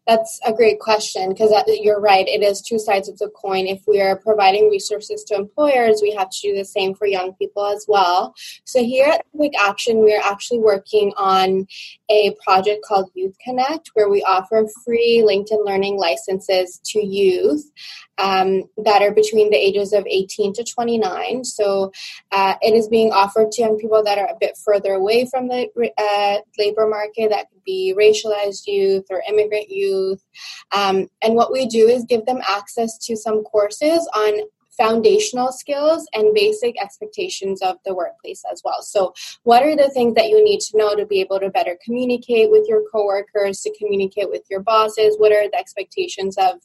That's 0.08 0.40
a 0.46 0.52
great 0.52 0.80
question 0.80 1.30
because 1.30 1.54
you're 1.68 2.02
right. 2.02 2.28
It 2.28 2.44
is 2.44 2.62
two 2.62 2.80
sides 2.80 3.08
of 3.08 3.18
the 3.20 3.30
coin. 3.30 3.68
If 3.68 3.82
we 3.88 4.02
are 4.02 4.18
providing 4.18 4.70
resources 4.70 5.24
to 5.26 5.36
employers, 5.36 6.02
we 6.02 6.14
have 6.16 6.30
to 6.30 6.38
do 6.42 6.56
the 6.56 6.66
same 6.66 6.96
for 6.96 7.06
young 7.06 7.34
people 7.36 7.66
as 7.66 7.86
well. 7.88 8.34
So 8.66 8.84
here 8.84 9.08
at 9.08 9.26
Civic 9.32 9.54
Action, 9.60 10.04
we 10.04 10.16
are 10.16 10.24
actually 10.24 10.60
working 10.60 11.14
on 11.16 11.68
a 12.10 12.36
project 12.44 12.84
called 12.84 13.12
Youth 13.14 13.36
Connect, 13.44 13.92
where 13.94 14.10
we 14.10 14.24
offer 14.24 14.66
free 14.84 15.24
LinkedIn 15.26 15.64
Learning 15.64 15.98
licenses 15.98 16.82
to 16.86 17.06
youth 17.06 17.72
um, 18.20 18.66
that 18.84 19.02
are 19.02 19.12
between 19.12 19.50
the 19.50 19.58
ages 19.58 19.94
of 19.94 20.06
18 20.06 20.54
to 20.54 20.64
29. 20.64 21.44
So 21.46 21.92
uh, 22.32 22.56
it 22.62 22.74
is 22.74 22.88
being 22.88 23.12
offered 23.12 23.52
to 23.54 23.62
young 23.62 23.80
people 23.80 24.04
that 24.04 24.18
are 24.18 24.28
a 24.28 24.38
bit 24.40 24.58
further 24.64 24.94
away 24.94 25.26
from 25.26 25.48
the 25.48 25.70
uh, 25.98 26.38
labor 26.58 26.88
market. 26.88 27.30
That 27.30 27.50
could 27.50 27.64
be 27.64 27.96
racialized 27.98 28.68
youth 28.68 29.06
or 29.10 29.24
immigrant 29.28 29.70
youth. 29.70 30.24
Um, 30.72 31.08
and 31.24 31.36
what 31.36 31.52
we 31.52 31.66
do 31.66 31.88
is 31.88 32.06
give 32.06 32.26
them 32.26 32.42
access 32.48 32.98
to 33.06 33.16
some 33.16 33.44
courses 33.44 34.08
on 34.14 34.42
foundational 34.80 35.52
skills 35.52 36.08
and 36.14 36.34
basic 36.34 36.82
expectations 36.82 37.62
of 37.62 37.76
the 37.86 37.94
workplace 37.94 38.44
as 38.52 38.62
well. 38.64 38.82
So, 38.82 39.14
what 39.44 39.64
are 39.64 39.76
the 39.76 39.90
things 39.90 40.16
that 40.16 40.30
you 40.30 40.44
need 40.44 40.62
to 40.62 40.78
know 40.78 40.96
to 40.96 41.06
be 41.06 41.20
able 41.20 41.40
to 41.40 41.50
better 41.50 41.78
communicate 41.84 42.50
with 42.50 42.68
your 42.68 42.84
coworkers, 42.92 43.60
to 43.62 43.78
communicate 43.78 44.30
with 44.30 44.44
your 44.50 44.62
bosses? 44.62 45.16
What 45.18 45.32
are 45.32 45.50
the 45.50 45.58
expectations 45.58 46.38
of 46.38 46.56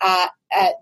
uh, 0.00 0.28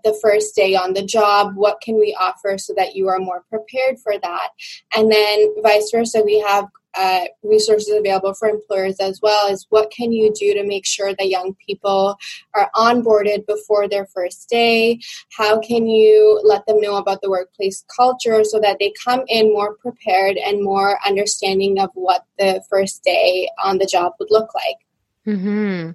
the 0.03 0.17
first 0.21 0.55
day 0.55 0.75
on 0.75 0.93
the 0.93 1.03
job? 1.03 1.55
What 1.55 1.81
can 1.81 1.97
we 1.97 2.15
offer 2.19 2.57
so 2.57 2.73
that 2.77 2.95
you 2.95 3.07
are 3.07 3.19
more 3.19 3.43
prepared 3.49 3.99
for 3.99 4.13
that? 4.21 4.49
And 4.95 5.11
then, 5.11 5.55
vice 5.63 5.89
versa, 5.91 6.21
we 6.23 6.39
have 6.39 6.67
uh, 6.97 7.25
resources 7.43 7.93
available 7.93 8.33
for 8.33 8.47
employers 8.47 8.97
as 8.99 9.19
well 9.21 9.47
as 9.49 9.65
what 9.69 9.91
can 9.91 10.11
you 10.11 10.31
do 10.33 10.53
to 10.53 10.65
make 10.65 10.85
sure 10.85 11.13
that 11.15 11.29
young 11.29 11.55
people 11.65 12.17
are 12.53 12.69
onboarded 12.75 13.45
before 13.45 13.87
their 13.87 14.05
first 14.07 14.49
day 14.49 14.99
how 15.37 15.59
can 15.59 15.87
you 15.87 16.39
let 16.43 16.65
them 16.65 16.79
know 16.79 16.95
about 16.95 17.21
the 17.21 17.29
workplace 17.29 17.83
culture 17.95 18.43
so 18.43 18.59
that 18.59 18.77
they 18.79 18.93
come 19.03 19.23
in 19.27 19.51
more 19.51 19.75
prepared 19.75 20.37
and 20.37 20.63
more 20.63 20.99
understanding 21.05 21.79
of 21.79 21.89
what 21.93 22.25
the 22.39 22.63
first 22.69 23.03
day 23.03 23.49
on 23.63 23.77
the 23.77 23.85
job 23.85 24.13
would 24.19 24.31
look 24.31 24.49
like 24.53 25.35
mm-hmm. 25.35 25.91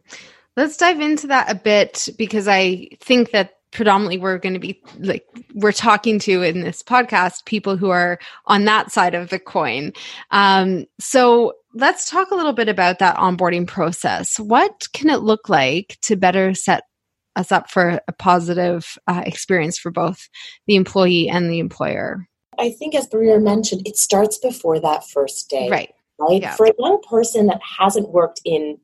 let's 0.57 0.77
dive 0.77 1.01
into 1.01 1.29
that 1.29 1.51
a 1.51 1.55
bit 1.55 2.09
because 2.17 2.49
i 2.49 2.89
think 3.01 3.31
that 3.31 3.60
predominantly 3.73 4.19
we're 4.19 4.39
going 4.39 4.55
to 4.55 4.61
be 4.61 4.83
like 4.99 5.25
we're 5.55 5.73
talking 5.73 6.19
to 6.19 6.43
in 6.43 6.61
this 6.61 6.83
podcast 6.83 7.45
people 7.45 7.77
who 7.77 7.91
are 7.91 8.19
on 8.47 8.65
that 8.65 8.91
side 8.91 9.15
of 9.15 9.31
the 9.31 9.39
coin. 9.39 9.93
Um, 10.31 10.87
so 10.99 11.55
let's 11.75 12.11
talk 12.11 12.31
a 12.31 12.35
little 12.35 12.53
bit 12.53 12.69
about 12.69 12.99
that 12.99 13.17
onboarding 13.17 13.67
process. 13.67 14.39
What 14.39 14.89
can 14.93 15.11
it 15.11 15.21
look 15.21 15.49
like 15.49 15.99
to 16.03 16.17
better 16.17 16.55
set 16.55 16.85
us 17.37 17.53
up 17.53 17.71
for 17.71 18.01
a 18.09 18.13
positive 18.13 18.99
uh, 19.07 19.23
experience 19.25 19.79
for 19.79 19.91
both 19.91 20.29
the 20.67 20.75
employee 20.75 21.29
and 21.29 21.49
the 21.49 21.61
employer? 21.61 22.27
I 22.59 22.71
think 22.71 22.95
as 22.95 23.07
Bareera 23.07 23.43
mentioned 23.43 23.87
it 23.87 23.97
starts 23.97 24.39
before 24.39 24.81
that 24.81 25.09
first 25.09 25.49
day 25.49 25.71
right. 25.71 25.95
right? 26.19 26.43
Yeah. 26.43 26.55
for 26.57 26.67
a 26.67 26.73
young 26.79 27.01
person 27.09 27.47
that 27.47 27.61
hasn't 27.79 28.11
worked 28.11 28.41
in 28.45 28.79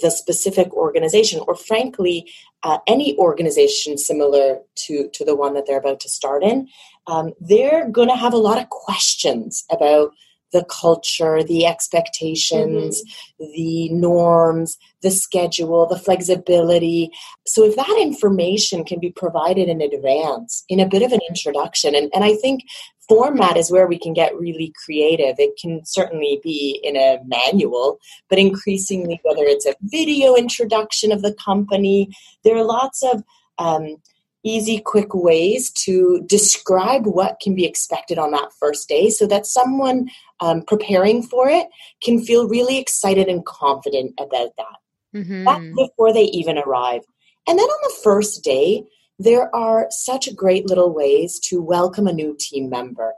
the 0.00 0.10
specific 0.10 0.72
organization 0.74 1.40
or 1.46 1.54
frankly 1.54 2.30
uh, 2.62 2.78
any 2.86 3.16
organization 3.18 3.96
similar 3.96 4.58
to 4.74 5.08
to 5.12 5.24
the 5.24 5.34
one 5.34 5.54
that 5.54 5.66
they're 5.66 5.78
about 5.78 6.00
to 6.00 6.08
start 6.08 6.42
in 6.42 6.68
um, 7.06 7.32
they're 7.40 7.88
going 7.88 8.08
to 8.08 8.16
have 8.16 8.34
a 8.34 8.38
lot 8.38 8.58
of 8.60 8.68
questions 8.68 9.64
about 9.70 10.12
the 10.52 10.64
culture, 10.64 11.42
the 11.42 11.66
expectations, 11.66 13.02
mm-hmm. 13.02 13.52
the 13.52 13.88
norms, 13.90 14.78
the 15.02 15.10
schedule, 15.10 15.86
the 15.86 15.98
flexibility. 15.98 17.10
So, 17.46 17.64
if 17.64 17.76
that 17.76 17.98
information 18.00 18.84
can 18.84 19.00
be 19.00 19.10
provided 19.10 19.68
in 19.68 19.80
advance 19.80 20.64
in 20.68 20.80
a 20.80 20.88
bit 20.88 21.02
of 21.02 21.12
an 21.12 21.20
introduction, 21.28 21.94
and, 21.94 22.10
and 22.14 22.24
I 22.24 22.34
think 22.34 22.62
format 23.08 23.56
is 23.56 23.70
where 23.70 23.86
we 23.86 23.98
can 23.98 24.12
get 24.12 24.38
really 24.38 24.72
creative. 24.84 25.36
It 25.38 25.58
can 25.60 25.84
certainly 25.84 26.40
be 26.42 26.78
in 26.82 26.96
a 26.96 27.18
manual, 27.24 27.98
but 28.28 28.38
increasingly, 28.38 29.20
whether 29.22 29.44
it's 29.44 29.66
a 29.66 29.74
video 29.82 30.36
introduction 30.36 31.10
of 31.10 31.22
the 31.22 31.34
company, 31.34 32.14
there 32.44 32.56
are 32.56 32.64
lots 32.64 33.02
of 33.02 33.24
um, 33.58 33.96
easy, 34.44 34.78
quick 34.78 35.14
ways 35.14 35.70
to 35.70 36.22
describe 36.26 37.06
what 37.06 37.40
can 37.40 37.54
be 37.54 37.64
expected 37.64 38.18
on 38.18 38.30
that 38.30 38.52
first 38.58 38.88
day 38.88 39.10
so 39.10 39.26
that 39.26 39.46
someone 39.46 40.08
um, 40.40 40.62
preparing 40.62 41.22
for 41.22 41.48
it 41.48 41.68
can 42.02 42.22
feel 42.22 42.48
really 42.48 42.78
excited 42.78 43.28
and 43.28 43.44
confident 43.44 44.14
about 44.18 44.50
that. 44.56 44.76
Mm-hmm. 45.14 45.44
That's 45.44 45.76
before 45.76 46.12
they 46.12 46.24
even 46.24 46.58
arrive. 46.58 47.02
And 47.46 47.58
then 47.58 47.66
on 47.66 47.78
the 47.82 48.00
first 48.02 48.44
day, 48.44 48.84
there 49.18 49.54
are 49.54 49.86
such 49.90 50.34
great 50.36 50.66
little 50.66 50.94
ways 50.94 51.40
to 51.44 51.60
welcome 51.60 52.06
a 52.06 52.12
new 52.12 52.36
team 52.38 52.68
member. 52.70 53.14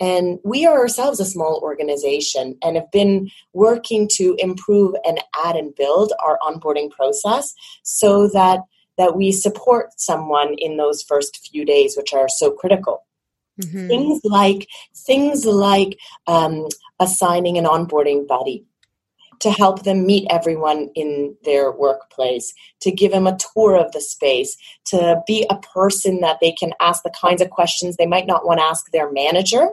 And 0.00 0.40
we 0.44 0.66
are 0.66 0.78
ourselves 0.78 1.20
a 1.20 1.24
small 1.24 1.60
organization 1.62 2.58
and 2.62 2.76
have 2.76 2.90
been 2.90 3.30
working 3.52 4.08
to 4.14 4.34
improve 4.38 4.94
and 5.04 5.22
add 5.44 5.54
and 5.54 5.74
build 5.74 6.12
our 6.24 6.38
onboarding 6.42 6.90
process 6.90 7.54
so 7.84 8.28
that 8.28 8.60
that 8.96 9.16
we 9.16 9.32
support 9.32 9.88
someone 9.96 10.54
in 10.58 10.76
those 10.76 11.02
first 11.02 11.48
few 11.50 11.64
days, 11.64 11.96
which 11.96 12.12
are 12.12 12.28
so 12.28 12.52
critical. 12.52 13.04
Mm-hmm. 13.60 13.88
Things 13.88 14.20
like 14.24 14.68
things 14.94 15.46
like 15.46 15.98
um, 16.26 16.66
assigning 16.98 17.58
an 17.58 17.64
onboarding 17.64 18.26
buddy 18.26 18.64
to 19.40 19.50
help 19.50 19.82
them 19.82 20.06
meet 20.06 20.26
everyone 20.30 20.90
in 20.94 21.36
their 21.44 21.70
workplace, 21.70 22.54
to 22.80 22.90
give 22.90 23.12
them 23.12 23.26
a 23.26 23.36
tour 23.36 23.76
of 23.76 23.92
the 23.92 24.00
space, 24.00 24.56
to 24.86 25.22
be 25.26 25.46
a 25.50 25.56
person 25.56 26.20
that 26.20 26.38
they 26.40 26.52
can 26.52 26.72
ask 26.80 27.02
the 27.02 27.12
kinds 27.20 27.42
of 27.42 27.50
questions 27.50 27.96
they 27.96 28.06
might 28.06 28.26
not 28.26 28.46
want 28.46 28.58
to 28.58 28.64
ask 28.64 28.90
their 28.90 29.10
manager, 29.12 29.68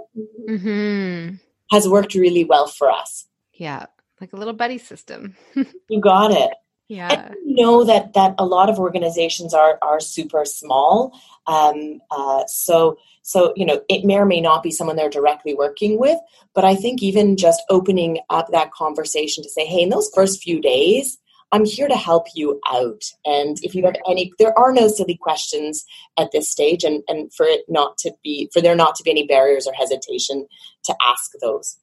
mm-hmm. 0.47 1.35
has 1.71 1.87
worked 1.87 2.15
really 2.15 2.43
well 2.43 2.67
for 2.67 2.91
us. 2.91 3.27
Yeah, 3.53 3.85
like 4.19 4.33
a 4.33 4.37
little 4.37 4.53
buddy 4.53 4.77
system. 4.77 5.35
you 5.89 6.01
got 6.01 6.31
it. 6.31 6.51
Yeah. 6.91 7.27
And 7.27 7.35
know 7.45 7.85
that 7.85 8.11
that 8.15 8.35
a 8.37 8.45
lot 8.45 8.69
of 8.69 8.77
organizations 8.77 9.53
are 9.53 9.79
are 9.81 10.01
super 10.01 10.43
small. 10.43 11.17
Um, 11.47 12.01
uh, 12.11 12.43
so 12.47 12.97
so 13.21 13.53
you 13.55 13.65
know 13.65 13.79
it 13.87 14.03
may 14.03 14.17
or 14.17 14.25
may 14.25 14.41
not 14.41 14.61
be 14.61 14.71
someone 14.71 14.97
they're 14.97 15.09
directly 15.09 15.53
working 15.53 15.97
with, 15.97 16.19
but 16.53 16.65
I 16.65 16.75
think 16.75 17.01
even 17.01 17.37
just 17.37 17.63
opening 17.69 18.19
up 18.29 18.49
that 18.51 18.73
conversation 18.73 19.41
to 19.41 19.49
say, 19.49 19.65
hey, 19.65 19.83
in 19.83 19.89
those 19.89 20.11
first 20.13 20.43
few 20.43 20.59
days, 20.59 21.17
I'm 21.53 21.63
here 21.63 21.87
to 21.87 21.95
help 21.95 22.27
you 22.35 22.59
out. 22.69 23.03
And 23.23 23.55
if 23.61 23.73
you 23.73 23.85
have 23.85 23.95
any, 24.05 24.33
there 24.37 24.57
are 24.59 24.73
no 24.73 24.89
silly 24.89 25.15
questions 25.15 25.85
at 26.19 26.33
this 26.33 26.51
stage, 26.51 26.83
and, 26.83 27.03
and 27.07 27.33
for 27.33 27.45
it 27.45 27.61
not 27.69 27.97
to 27.99 28.11
be, 28.21 28.49
for 28.51 28.61
there 28.61 28.75
not 28.75 28.95
to 28.95 29.03
be 29.03 29.11
any 29.11 29.25
barriers 29.25 29.65
or 29.65 29.73
hesitation 29.73 30.45
to 30.83 30.95
ask 31.07 31.31
those. 31.39 31.77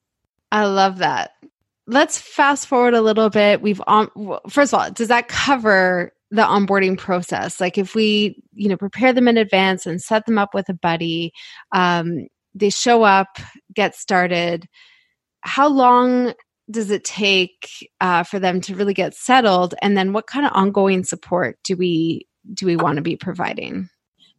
I 0.53 0.67
love 0.67 0.99
that 0.99 1.31
let's 1.89 2.19
fast 2.19 2.67
forward 2.67 2.95
a 2.95 3.01
little 3.01 3.31
bit. 3.31 3.63
We've 3.63 3.83
on 3.87 4.11
first 4.49 4.73
of 4.73 4.81
all, 4.81 4.91
does 4.91 5.09
that 5.09 5.27
cover 5.27 6.13
the 6.31 6.43
onboarding 6.43 6.99
process? 6.99 7.61
Like 7.61 7.79
if 7.79 7.95
we, 7.95 8.41
you 8.53 8.69
know, 8.69 8.77
prepare 8.77 9.13
them 9.13 9.27
in 9.27 9.39
advance 9.39 9.87
and 9.87 10.01
set 10.01 10.27
them 10.27 10.39
up 10.39 10.55
with 10.55 10.69
a 10.69 10.75
buddy, 10.75 11.33
um, 11.73 12.29
they 12.55 12.71
show 12.71 13.03
up, 13.03 13.39
get 13.75 13.97
started. 13.97 14.69
How 15.41 15.69
long 15.69 16.35
does 16.71 16.91
it 16.91 17.05
take 17.05 17.89
uh, 18.01 18.23
for 18.23 18.39
them 18.39 18.61
to 18.61 18.75
really 18.75 18.95
get 18.95 19.15
settled? 19.15 19.75
And 19.81 19.97
then 19.97 20.13
what 20.13 20.27
kind 20.27 20.45
of 20.45 20.53
ongoing 20.55 21.05
support 21.05 21.59
do 21.65 21.77
we 21.77 22.27
do 22.53 22.67
we 22.67 22.77
want 22.77 22.97
to 22.97 23.03
be 23.03 23.17
providing? 23.17 23.89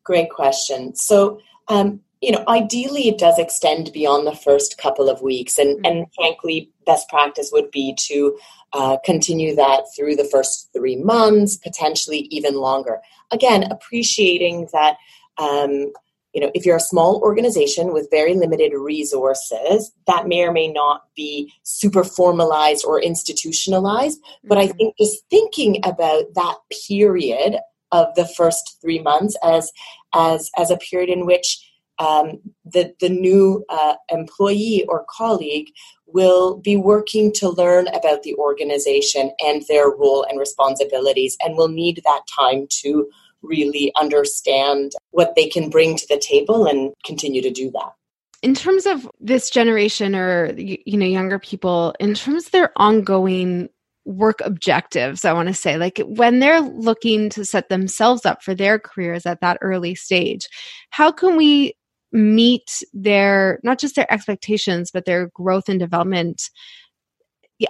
Great 0.03 0.29
question. 0.29 0.95
So 0.95 1.39
um, 1.67 2.01
you 2.21 2.31
know, 2.31 2.43
ideally 2.47 3.07
it 3.07 3.17
does 3.17 3.39
extend 3.39 3.91
beyond 3.93 4.27
the 4.27 4.35
first 4.35 4.77
couple 4.77 5.09
of 5.09 5.21
weeks, 5.21 5.57
and 5.57 5.77
mm-hmm. 5.77 5.85
and 5.85 6.13
frankly, 6.13 6.71
best 6.85 7.07
practice 7.09 7.49
would 7.53 7.71
be 7.71 7.95
to 8.07 8.37
uh, 8.73 8.97
continue 9.05 9.55
that 9.55 9.83
through 9.95 10.15
the 10.15 10.29
first 10.31 10.69
three 10.73 10.97
months, 10.97 11.57
potentially 11.57 12.27
even 12.29 12.55
longer. 12.55 12.99
Again, 13.31 13.63
appreciating 13.71 14.67
that. 14.73 14.97
Um, 15.37 15.91
you 16.33 16.41
know, 16.41 16.51
if 16.53 16.63
you're 16.63 16.75
a 16.75 16.81
small 16.81 17.19
organization 17.23 17.91
with 17.91 18.07
very 18.11 18.35
limited 18.35 18.71
resources, 18.75 19.91
that 20.05 20.27
may 20.27 20.43
or 20.43 20.51
may 20.51 20.67
not 20.67 21.05
be 21.15 21.51
super 21.63 22.03
formalized 22.03 22.85
or 22.85 23.01
institutionalized. 23.01 24.19
But 24.43 24.59
I 24.59 24.67
mm-hmm. 24.67 24.77
think 24.77 24.97
just 24.99 25.23
thinking 25.31 25.77
about 25.83 26.25
that 26.35 26.57
period 26.87 27.57
of 27.91 28.13
the 28.13 28.27
first 28.27 28.77
three 28.79 28.99
months 28.99 29.35
as 29.43 29.71
as 30.13 30.51
as 30.57 30.69
a 30.69 30.77
period 30.77 31.09
in 31.09 31.25
which 31.25 31.68
um, 31.99 32.39
the, 32.65 32.93
the 32.99 33.09
new 33.09 33.65
uh, 33.69 33.95
employee 34.09 34.85
or 34.87 35.05
colleague 35.09 35.67
will 36.07 36.57
be 36.57 36.75
working 36.75 37.31
to 37.33 37.49
learn 37.49 37.87
about 37.89 38.23
the 38.23 38.33
organization 38.35 39.31
and 39.39 39.63
their 39.67 39.89
role 39.89 40.25
and 40.29 40.39
responsibilities 40.39 41.37
and 41.43 41.55
will 41.55 41.67
need 41.67 42.01
that 42.03 42.21
time 42.35 42.67
to 42.69 43.09
really 43.41 43.91
understand 43.99 44.91
what 45.11 45.33
they 45.35 45.47
can 45.47 45.69
bring 45.69 45.95
to 45.95 46.05
the 46.09 46.17
table 46.17 46.65
and 46.65 46.93
continue 47.05 47.41
to 47.41 47.51
do 47.51 47.71
that. 47.71 47.93
In 48.41 48.53
terms 48.53 48.85
of 48.85 49.09
this 49.19 49.49
generation 49.49 50.15
or 50.15 50.53
you 50.57 50.97
know 50.97 51.05
younger 51.05 51.39
people 51.39 51.93
in 51.99 52.13
terms 52.13 52.45
of 52.45 52.51
their 52.51 52.71
ongoing 52.77 53.69
work 54.05 54.39
objectives 54.41 55.25
i 55.25 55.33
want 55.33 55.49
to 55.49 55.53
say 55.53 55.77
like 55.77 55.99
when 56.07 56.39
they're 56.39 56.61
looking 56.61 57.29
to 57.29 57.43
set 57.43 57.69
themselves 57.69 58.25
up 58.25 58.41
for 58.41 58.55
their 58.55 58.79
careers 58.79 59.25
at 59.25 59.41
that 59.41 59.57
early 59.61 59.93
stage 59.93 60.47
how 60.89 61.11
can 61.11 61.35
we 61.35 61.73
meet 62.11 62.83
their 62.93 63.59
not 63.63 63.79
just 63.79 63.95
their 63.95 64.11
expectations 64.11 64.89
but 64.91 65.05
their 65.05 65.27
growth 65.27 65.69
and 65.69 65.79
development 65.79 66.49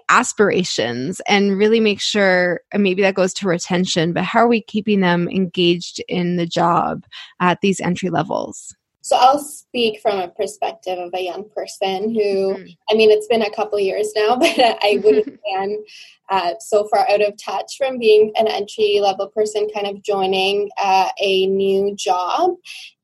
aspirations 0.09 1.19
and 1.27 1.57
really 1.57 1.79
make 1.79 1.99
sure 1.99 2.61
and 2.71 2.83
maybe 2.83 3.01
that 3.01 3.15
goes 3.15 3.33
to 3.33 3.47
retention 3.47 4.13
but 4.13 4.23
how 4.23 4.39
are 4.39 4.47
we 4.47 4.61
keeping 4.61 4.99
them 4.99 5.27
engaged 5.29 6.01
in 6.07 6.35
the 6.35 6.45
job 6.45 7.03
at 7.39 7.59
these 7.61 7.81
entry 7.81 8.09
levels 8.09 8.75
so 9.01 9.15
I'll 9.15 9.39
speak 9.39 10.01
from 10.01 10.19
a 10.19 10.27
perspective 10.27 10.99
of 10.99 11.11
a 11.15 11.23
young 11.23 11.49
person 11.49 12.13
who, 12.13 12.53
mm-hmm. 12.53 12.67
I 12.91 12.93
mean, 12.95 13.09
it's 13.09 13.25
been 13.27 13.41
a 13.41 13.49
couple 13.49 13.79
years 13.79 14.11
now, 14.15 14.35
but 14.39 14.55
I 14.59 15.01
wouldn't 15.03 15.39
stand 15.47 15.77
uh, 16.29 16.53
so 16.59 16.87
far 16.89 17.09
out 17.09 17.21
of 17.21 17.33
touch 17.43 17.75
from 17.77 17.97
being 17.97 18.31
an 18.35 18.47
entry 18.47 18.99
level 19.01 19.27
person, 19.29 19.67
kind 19.73 19.87
of 19.87 20.03
joining 20.03 20.69
uh, 20.77 21.09
a 21.19 21.47
new 21.47 21.95
job. 21.95 22.51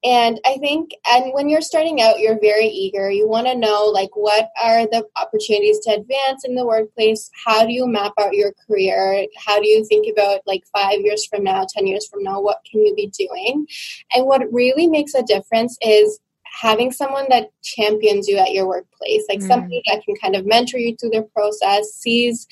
And 0.05 0.39
I 0.45 0.57
think, 0.59 0.91
and 1.09 1.33
when 1.33 1.49
you're 1.49 1.61
starting 1.61 1.99
out, 1.99 2.19
you're 2.19 2.39
very 2.39 2.67
eager. 2.67 3.09
You 3.09 3.27
want 3.27 3.47
to 3.47 3.55
know, 3.55 3.85
like, 3.85 4.15
what 4.15 4.49
are 4.63 4.85
the 4.85 5.03
opportunities 5.15 5.79
to 5.79 5.95
advance 5.95 6.45
in 6.45 6.53
the 6.53 6.65
workplace? 6.65 7.31
How 7.43 7.65
do 7.65 7.73
you 7.73 7.87
map 7.87 8.13
out 8.19 8.35
your 8.35 8.53
career? 8.67 9.25
How 9.43 9.59
do 9.59 9.67
you 9.67 9.83
think 9.83 10.05
about, 10.15 10.41
like, 10.45 10.63
five 10.71 10.99
years 10.99 11.25
from 11.25 11.43
now, 11.43 11.65
10 11.67 11.87
years 11.87 12.07
from 12.07 12.21
now, 12.21 12.39
what 12.39 12.59
can 12.69 12.85
you 12.85 12.93
be 12.93 13.07
doing? 13.17 13.65
And 14.13 14.27
what 14.27 14.43
really 14.53 14.85
makes 14.85 15.15
a 15.15 15.23
difference 15.23 15.75
is 15.81 16.19
having 16.43 16.91
someone 16.91 17.25
that 17.29 17.49
champions 17.63 18.27
you 18.27 18.37
at 18.37 18.51
your 18.51 18.67
workplace, 18.67 19.23
like 19.27 19.39
mm. 19.39 19.47
somebody 19.47 19.81
that 19.87 20.03
can 20.05 20.15
kind 20.15 20.35
of 20.35 20.45
mentor 20.45 20.77
you 20.77 20.95
through 20.95 21.09
the 21.09 21.27
process, 21.35 21.89
sees 21.95 22.47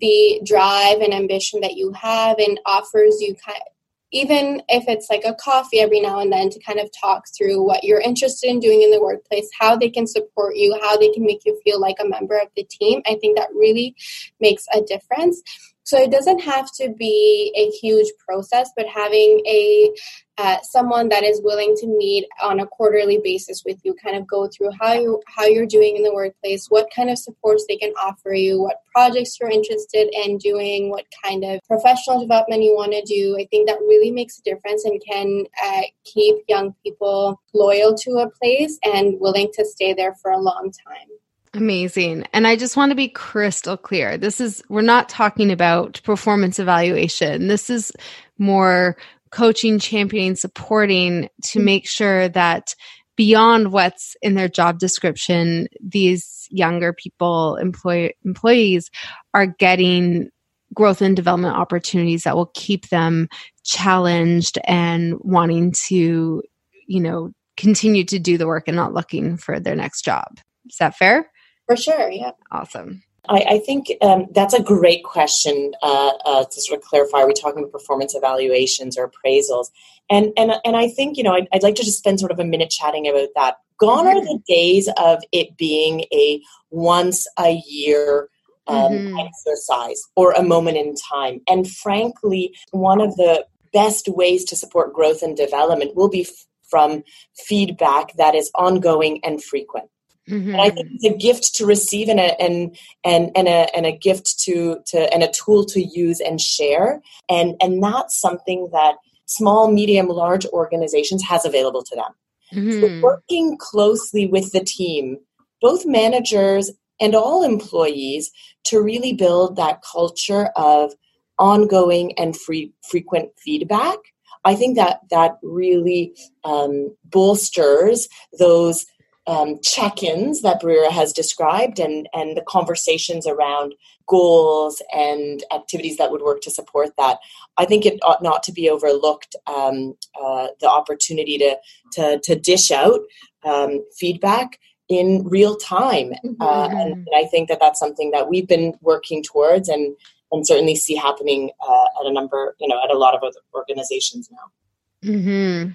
the 0.00 0.40
drive 0.44 1.00
and 1.00 1.14
ambition 1.14 1.60
that 1.60 1.74
you 1.74 1.92
have, 1.92 2.38
and 2.38 2.58
offers 2.66 3.20
you 3.20 3.34
kind 3.44 3.58
of, 3.58 3.73
even 4.14 4.62
if 4.68 4.84
it's 4.86 5.10
like 5.10 5.22
a 5.24 5.34
coffee 5.34 5.80
every 5.80 6.00
now 6.00 6.20
and 6.20 6.32
then 6.32 6.48
to 6.48 6.60
kind 6.60 6.78
of 6.78 6.88
talk 6.98 7.24
through 7.36 7.62
what 7.62 7.82
you're 7.82 8.00
interested 8.00 8.48
in 8.48 8.60
doing 8.60 8.80
in 8.82 8.92
the 8.92 9.02
workplace, 9.02 9.50
how 9.58 9.76
they 9.76 9.90
can 9.90 10.06
support 10.06 10.56
you, 10.56 10.78
how 10.80 10.96
they 10.96 11.10
can 11.10 11.26
make 11.26 11.44
you 11.44 11.60
feel 11.64 11.80
like 11.80 11.96
a 12.00 12.08
member 12.08 12.38
of 12.38 12.48
the 12.56 12.64
team. 12.64 13.02
I 13.06 13.16
think 13.20 13.36
that 13.36 13.48
really 13.52 13.96
makes 14.40 14.66
a 14.72 14.80
difference. 14.82 15.42
So 15.84 15.98
it 15.98 16.10
doesn't 16.10 16.40
have 16.40 16.72
to 16.80 16.88
be 16.98 17.52
a 17.56 17.70
huge 17.76 18.10
process, 18.26 18.70
but 18.74 18.86
having 18.86 19.42
a 19.46 19.92
uh, 20.36 20.56
someone 20.62 21.08
that 21.10 21.22
is 21.22 21.40
willing 21.44 21.76
to 21.76 21.86
meet 21.86 22.26
on 22.42 22.58
a 22.58 22.66
quarterly 22.66 23.20
basis 23.22 23.62
with 23.64 23.78
you, 23.84 23.94
kind 23.94 24.16
of 24.16 24.26
go 24.26 24.48
through 24.48 24.70
how 24.80 24.92
you 24.94 25.22
how 25.28 25.44
you're 25.44 25.66
doing 25.66 25.96
in 25.96 26.02
the 26.02 26.12
workplace, 26.12 26.66
what 26.70 26.88
kind 26.94 27.10
of 27.10 27.18
supports 27.18 27.66
they 27.68 27.76
can 27.76 27.92
offer 27.92 28.32
you, 28.32 28.60
what 28.60 28.78
projects 28.92 29.38
you're 29.38 29.50
interested 29.50 30.08
in 30.12 30.38
doing, 30.38 30.90
what 30.90 31.04
kind 31.22 31.44
of 31.44 31.60
professional 31.68 32.20
development 32.20 32.62
you 32.62 32.74
want 32.74 32.92
to 32.92 33.02
do. 33.02 33.36
I 33.38 33.46
think 33.50 33.68
that 33.68 33.78
really 33.80 34.10
makes 34.10 34.38
a 34.38 34.42
difference 34.42 34.84
and 34.84 35.00
can 35.08 35.44
uh, 35.62 35.82
keep 36.04 36.36
young 36.48 36.74
people 36.82 37.40
loyal 37.52 37.94
to 37.94 38.10
a 38.18 38.30
place 38.30 38.78
and 38.82 39.20
willing 39.20 39.50
to 39.54 39.64
stay 39.64 39.92
there 39.92 40.14
for 40.14 40.32
a 40.32 40.38
long 40.38 40.72
time. 40.88 41.08
Amazing. 41.54 42.26
And 42.32 42.46
I 42.46 42.56
just 42.56 42.76
want 42.76 42.90
to 42.90 42.96
be 42.96 43.08
crystal 43.08 43.76
clear. 43.76 44.18
This 44.18 44.40
is, 44.40 44.62
we're 44.68 44.82
not 44.82 45.08
talking 45.08 45.52
about 45.52 46.00
performance 46.02 46.58
evaluation. 46.58 47.46
This 47.46 47.70
is 47.70 47.92
more 48.38 48.96
coaching, 49.30 49.78
championing, 49.78 50.34
supporting 50.34 51.28
to 51.44 51.58
mm-hmm. 51.58 51.64
make 51.64 51.88
sure 51.88 52.28
that 52.30 52.74
beyond 53.16 53.70
what's 53.70 54.16
in 54.20 54.34
their 54.34 54.48
job 54.48 54.80
description, 54.80 55.68
these 55.80 56.48
younger 56.50 56.92
people, 56.92 57.54
employ- 57.56 58.10
employees 58.24 58.90
are 59.32 59.46
getting 59.46 60.30
growth 60.72 61.00
and 61.00 61.14
development 61.14 61.56
opportunities 61.56 62.24
that 62.24 62.34
will 62.34 62.50
keep 62.54 62.88
them 62.88 63.28
challenged 63.62 64.58
and 64.64 65.14
wanting 65.20 65.72
to, 65.86 66.42
you 66.88 67.00
know, 67.00 67.30
continue 67.56 68.04
to 68.04 68.18
do 68.18 68.36
the 68.36 68.48
work 68.48 68.64
and 68.66 68.76
not 68.76 68.92
looking 68.92 69.36
for 69.36 69.60
their 69.60 69.76
next 69.76 70.04
job. 70.04 70.26
Is 70.68 70.76
that 70.78 70.96
fair? 70.96 71.30
For 71.66 71.76
sure, 71.76 72.10
yeah. 72.10 72.32
Awesome. 72.50 73.02
I, 73.28 73.44
I 73.48 73.58
think 73.58 73.86
um, 74.02 74.26
that's 74.32 74.54
a 74.54 74.62
great 74.62 75.02
question 75.02 75.72
uh, 75.82 76.12
uh, 76.24 76.44
to 76.44 76.60
sort 76.60 76.78
of 76.78 76.84
clarify. 76.84 77.18
Are 77.18 77.26
we 77.26 77.32
talking 77.32 77.60
about 77.60 77.72
performance 77.72 78.14
evaluations 78.14 78.98
or 78.98 79.10
appraisals? 79.10 79.68
And 80.10 80.32
and 80.36 80.52
and 80.64 80.76
I 80.76 80.88
think 80.88 81.16
you 81.16 81.22
know 81.22 81.32
I'd, 81.32 81.48
I'd 81.52 81.62
like 81.62 81.76
to 81.76 81.84
just 81.84 81.98
spend 81.98 82.20
sort 82.20 82.32
of 82.32 82.38
a 82.38 82.44
minute 82.44 82.70
chatting 82.70 83.08
about 83.08 83.28
that. 83.34 83.56
Gone 83.78 84.06
are 84.06 84.20
the 84.20 84.40
days 84.46 84.88
of 84.98 85.22
it 85.32 85.56
being 85.56 86.00
a 86.12 86.40
once 86.70 87.26
a 87.38 87.62
year 87.66 88.28
um, 88.66 88.92
mm-hmm. 88.92 89.18
exercise 89.18 90.02
or 90.16 90.32
a 90.32 90.42
moment 90.42 90.76
in 90.76 90.94
time. 90.94 91.40
And 91.48 91.68
frankly, 91.68 92.54
one 92.70 93.00
of 93.00 93.16
the 93.16 93.46
best 93.72 94.08
ways 94.08 94.44
to 94.44 94.56
support 94.56 94.94
growth 94.94 95.22
and 95.22 95.36
development 95.36 95.96
will 95.96 96.08
be 96.08 96.22
f- 96.22 96.46
from 96.68 97.02
feedback 97.36 98.16
that 98.16 98.34
is 98.34 98.50
ongoing 98.54 99.20
and 99.24 99.42
frequent. 99.42 99.90
Mm-hmm. 100.28 100.52
And 100.52 100.60
I 100.60 100.70
think 100.70 100.88
it's 100.92 101.04
a 101.04 101.16
gift 101.16 101.54
to 101.56 101.66
receive 101.66 102.08
and 102.08 102.18
a 102.18 102.40
and 102.40 102.76
and 103.04 103.30
and 103.36 103.46
a 103.46 103.74
and 103.76 103.84
a 103.84 103.92
gift 103.92 104.38
to 104.44 104.78
to 104.86 105.12
and 105.12 105.22
a 105.22 105.30
tool 105.30 105.64
to 105.66 105.82
use 105.82 106.20
and 106.20 106.40
share. 106.40 107.02
And 107.28 107.56
and 107.60 107.82
that's 107.82 108.18
something 108.18 108.68
that 108.72 108.96
small, 109.26 109.70
medium, 109.70 110.08
large 110.08 110.46
organizations 110.46 111.22
has 111.24 111.44
available 111.44 111.82
to 111.82 111.96
them. 111.96 112.12
Mm-hmm. 112.52 112.80
So 112.80 113.00
working 113.02 113.56
closely 113.58 114.26
with 114.26 114.52
the 114.52 114.64
team, 114.64 115.18
both 115.60 115.86
managers 115.86 116.70
and 117.00 117.14
all 117.14 117.42
employees, 117.42 118.30
to 118.64 118.80
really 118.80 119.12
build 119.12 119.56
that 119.56 119.82
culture 119.82 120.50
of 120.56 120.94
ongoing 121.38 122.16
and 122.18 122.36
free, 122.36 122.72
frequent 122.88 123.30
feedback. 123.38 123.98
I 124.44 124.54
think 124.54 124.76
that 124.76 125.00
that 125.10 125.38
really 125.42 126.14
um, 126.44 126.94
bolsters 127.04 128.08
those 128.38 128.86
um, 129.26 129.58
check-ins 129.62 130.42
that 130.42 130.60
Bareera 130.60 130.90
has 130.90 131.12
described 131.12 131.78
and 131.78 132.08
and 132.12 132.36
the 132.36 132.42
conversations 132.42 133.26
around 133.26 133.74
goals 134.06 134.82
and 134.94 135.42
activities 135.52 135.96
that 135.96 136.10
would 136.10 136.20
work 136.20 136.42
to 136.42 136.50
support 136.50 136.90
that. 136.98 137.18
I 137.56 137.64
think 137.64 137.86
it 137.86 137.98
ought 138.02 138.22
not 138.22 138.42
to 138.44 138.52
be 138.52 138.68
overlooked 138.68 139.34
um, 139.46 139.96
uh, 140.22 140.48
the 140.60 140.68
opportunity 140.68 141.38
to 141.38 141.56
to 141.92 142.20
to 142.20 142.36
dish 142.36 142.70
out 142.70 143.00
um, 143.44 143.84
feedback 143.96 144.58
in 144.88 145.26
real 145.26 145.56
time, 145.56 146.12
mm-hmm. 146.24 146.42
uh, 146.42 146.68
and, 146.68 146.92
and, 146.92 147.08
I 147.16 147.24
think 147.24 147.48
that 147.48 147.58
that's 147.58 147.80
something 147.80 148.10
that 148.10 148.28
we've 148.28 148.46
been 148.46 148.74
working 148.82 149.22
towards 149.22 149.68
and 149.68 149.96
and 150.32 150.46
certainly 150.46 150.76
see 150.76 150.96
happening 150.96 151.50
uh, 151.66 151.84
at 152.00 152.06
a 152.06 152.12
number 152.12 152.54
you 152.60 152.68
know 152.68 152.78
at 152.84 152.90
a 152.90 152.98
lot 152.98 153.14
of 153.14 153.22
other 153.22 153.40
organizations 153.54 154.28
now. 154.30 155.10
Mm-hmm. 155.10 155.70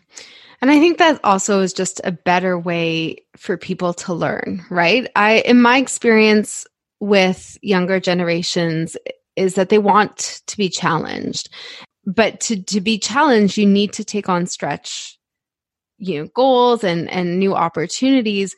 And 0.62 0.69
I 0.69 0.80
think 0.80 0.98
that 0.98 1.19
also 1.24 1.62
is 1.62 1.74
just 1.74 2.02
a 2.04 2.12
better 2.12 2.60
way 2.60 3.17
for 3.38 3.58
people 3.58 3.93
to 3.93 4.13
learn, 4.13 4.65
right? 4.69 5.10
I, 5.15 5.39
in 5.39 5.62
my 5.62 5.78
experience 5.78 6.67
with 7.00 7.58
younger 7.62 8.00
generations, 8.00 8.98
is 9.36 9.56
that 9.56 9.69
they 9.69 9.78
want 9.78 10.41
to 10.48 10.58
be 10.58 10.67
challenged. 10.67 11.50
But 12.06 12.41
to, 12.41 12.62
to 12.63 12.82
be 12.82 13.00
challenged, 13.00 13.58
you 13.58 13.65
need 13.65 13.93
to 13.93 14.04
take 14.04 14.28
on 14.28 14.48
stretch, 14.48 15.17
you 15.98 16.19
know, 16.22 16.30
goals 16.36 16.84
and, 16.84 17.10
and 17.10 17.39
new 17.39 17.56
opportunities. 17.56 18.56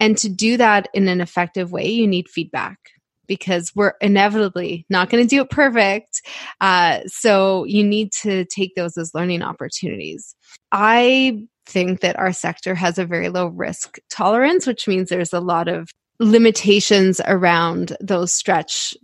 And 0.00 0.18
to 0.18 0.28
do 0.28 0.56
that 0.56 0.88
in 0.92 1.06
an 1.06 1.20
effective 1.20 1.70
way, 1.70 1.86
you 1.88 2.08
need 2.08 2.28
feedback 2.28 2.78
because 3.26 3.72
we're 3.74 3.94
inevitably 4.00 4.86
not 4.90 5.08
going 5.08 5.22
to 5.22 5.28
do 5.28 5.42
it 5.42 5.50
perfect. 5.50 6.13
Uh, 6.60 7.00
so 7.06 7.64
you 7.64 7.84
need 7.84 8.12
to 8.22 8.44
take 8.46 8.74
those 8.74 8.96
as 8.96 9.14
learning 9.14 9.42
opportunities. 9.42 10.34
I 10.72 11.46
think 11.66 12.00
that 12.00 12.18
our 12.18 12.32
sector 12.32 12.74
has 12.74 12.98
a 12.98 13.06
very 13.06 13.28
low 13.28 13.46
risk 13.46 13.98
tolerance, 14.10 14.66
which 14.66 14.86
means 14.86 15.08
there's 15.08 15.32
a 15.32 15.40
lot 15.40 15.68
of 15.68 15.90
limitations 16.20 17.20
around 17.26 17.96
those 18.00 18.32
stretch 18.32 18.94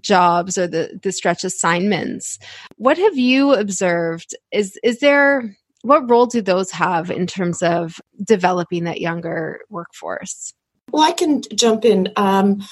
jobs 0.00 0.58
or 0.58 0.66
the, 0.66 0.98
the 1.02 1.12
stretch 1.12 1.44
assignments. 1.44 2.38
What 2.76 2.98
have 2.98 3.16
you 3.16 3.54
observed? 3.54 4.34
Is 4.52 4.78
is 4.82 5.00
there 5.00 5.56
what 5.82 6.10
role 6.10 6.26
do 6.26 6.42
those 6.42 6.70
have 6.72 7.10
in 7.10 7.26
terms 7.26 7.62
of 7.62 8.00
developing 8.22 8.84
that 8.84 9.00
younger 9.00 9.60
workforce? 9.70 10.52
Well, 10.90 11.02
I 11.02 11.12
can 11.12 11.42
jump 11.54 11.84
in. 11.84 12.12
Um, 12.16 12.62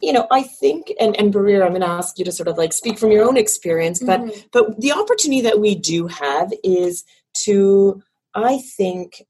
you 0.00 0.12
know, 0.12 0.26
I 0.30 0.42
think, 0.42 0.92
and 1.00 1.16
and 1.16 1.32
Bareera, 1.32 1.64
I'm 1.64 1.70
going 1.70 1.80
to 1.80 1.88
ask 1.88 2.18
you 2.18 2.24
to 2.26 2.32
sort 2.32 2.48
of 2.48 2.58
like 2.58 2.72
speak 2.72 2.98
from 2.98 3.10
your 3.10 3.24
own 3.24 3.36
experience, 3.36 4.02
but 4.02 4.20
mm-hmm. 4.20 4.40
but 4.52 4.80
the 4.80 4.92
opportunity 4.92 5.40
that 5.42 5.60
we 5.60 5.74
do 5.74 6.06
have 6.06 6.52
is 6.62 7.04
to, 7.44 8.02
I 8.34 8.58
think, 8.58 9.22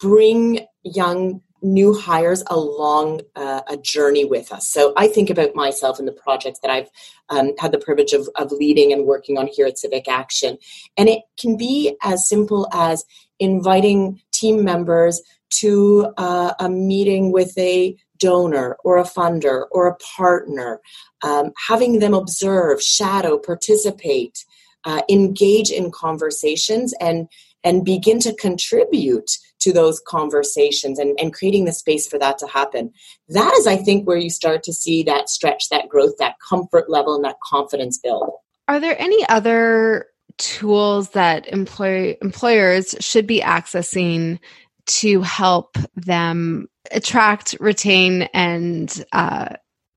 bring 0.00 0.66
young 0.82 1.40
new 1.62 1.94
hires 1.94 2.42
along 2.48 3.20
uh, 3.36 3.60
a 3.68 3.76
journey 3.76 4.24
with 4.24 4.52
us. 4.52 4.68
So 4.68 4.92
I 4.96 5.06
think 5.06 5.30
about 5.30 5.54
myself 5.54 6.00
and 6.00 6.08
the 6.08 6.12
projects 6.12 6.58
that 6.60 6.70
I've 6.72 6.90
um, 7.28 7.52
had 7.58 7.70
the 7.70 7.78
privilege 7.78 8.12
of, 8.12 8.28
of 8.34 8.50
leading 8.50 8.92
and 8.92 9.06
working 9.06 9.38
on 9.38 9.46
here 9.46 9.66
at 9.66 9.78
Civic 9.78 10.08
Action. 10.08 10.58
And 10.96 11.08
it 11.08 11.20
can 11.38 11.56
be 11.56 11.96
as 12.02 12.28
simple 12.28 12.68
as 12.72 13.04
inviting 13.38 14.20
team 14.32 14.64
members 14.64 15.22
to 15.50 16.12
uh, 16.16 16.54
a 16.58 16.68
meeting 16.68 17.30
with 17.30 17.56
a 17.56 17.96
donor 18.26 18.76
or 18.84 18.98
a 18.98 19.10
funder 19.14 19.64
or 19.72 19.88
a 19.88 19.96
partner, 20.16 20.80
um, 21.22 21.46
having 21.68 21.98
them 21.98 22.14
observe, 22.14 22.82
shadow, 22.82 23.38
participate, 23.38 24.36
uh, 24.84 25.02
engage 25.08 25.70
in 25.70 25.90
conversations, 25.90 26.94
and 27.00 27.28
and 27.64 27.84
begin 27.84 28.18
to 28.18 28.34
contribute 28.34 29.30
to 29.60 29.72
those 29.72 30.00
conversations 30.06 30.98
and, 30.98 31.16
and 31.20 31.32
creating 31.32 31.64
the 31.64 31.72
space 31.72 32.08
for 32.08 32.18
that 32.18 32.36
to 32.38 32.46
happen. 32.48 32.90
That 33.28 33.54
is, 33.58 33.66
I 33.66 33.76
think, 33.76 34.06
where 34.06 34.16
you 34.16 34.30
start 34.30 34.64
to 34.64 34.72
see 34.72 35.04
that 35.04 35.28
stretch, 35.28 35.68
that 35.70 35.88
growth, 35.88 36.14
that 36.18 36.34
comfort 36.48 36.90
level, 36.90 37.14
and 37.14 37.24
that 37.24 37.36
confidence 37.48 37.98
build. 37.98 38.30
Are 38.66 38.80
there 38.80 39.00
any 39.00 39.24
other 39.28 40.06
tools 40.38 41.10
that 41.10 41.46
employ- 41.48 42.16
employers 42.20 42.96
should 42.98 43.26
be 43.26 43.40
accessing 43.40 44.40
to 44.86 45.22
help 45.22 45.78
them 45.94 46.68
attract, 46.90 47.54
retain, 47.60 48.22
and 48.34 49.04
uh, 49.12 49.50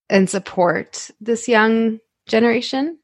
and 0.10 0.30
support 0.30 1.10
this 1.20 1.48
young 1.48 2.00
generation? 2.28 3.00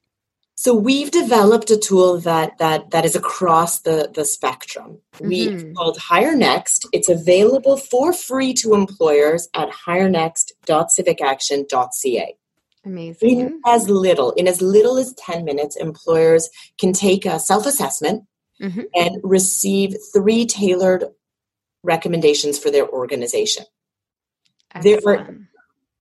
So 0.56 0.76
we've 0.76 1.10
developed 1.10 1.72
a 1.72 1.78
tool 1.78 2.20
that 2.20 2.60
that 2.60 2.91
that 2.91 3.06
is 3.06 3.15
across 3.15 3.80
the 3.80 4.12
the 4.13 4.26
spectrum. 4.26 5.00
Mm-hmm. 5.15 5.28
We 5.28 5.74
called 5.74 5.98
Hire 5.98 6.36
Next. 6.36 6.86
It's 6.94 7.10
available 7.10 7.78
for 7.78 8.13
free 8.13 8.54
to 8.56 8.76
employers 8.76 9.50
at 9.56 9.72
hirenext.civicaction.ca. 9.72 12.36
Amazing. 12.84 13.39
In 13.39 13.62
as 13.65 13.89
little, 13.89 14.32
in 14.32 14.48
as 14.48 14.62
little 14.62 14.98
as 14.98 15.13
10 15.13 15.46
minutes, 15.46 15.76
employers 15.76 16.50
can 16.80 16.94
take 16.94 17.26
a 17.26 17.39
self-assessment 17.39 18.24
mm-hmm. 18.62 18.82
and 18.96 19.17
receive 19.24 19.96
three 20.13 20.46
tailored 20.46 21.06
recommendations 21.84 22.60
for 22.60 22.72
their 22.72 22.88
organization. 22.89 23.65
Excellent. 24.74 25.04
There 25.04 25.13
are 25.13 25.38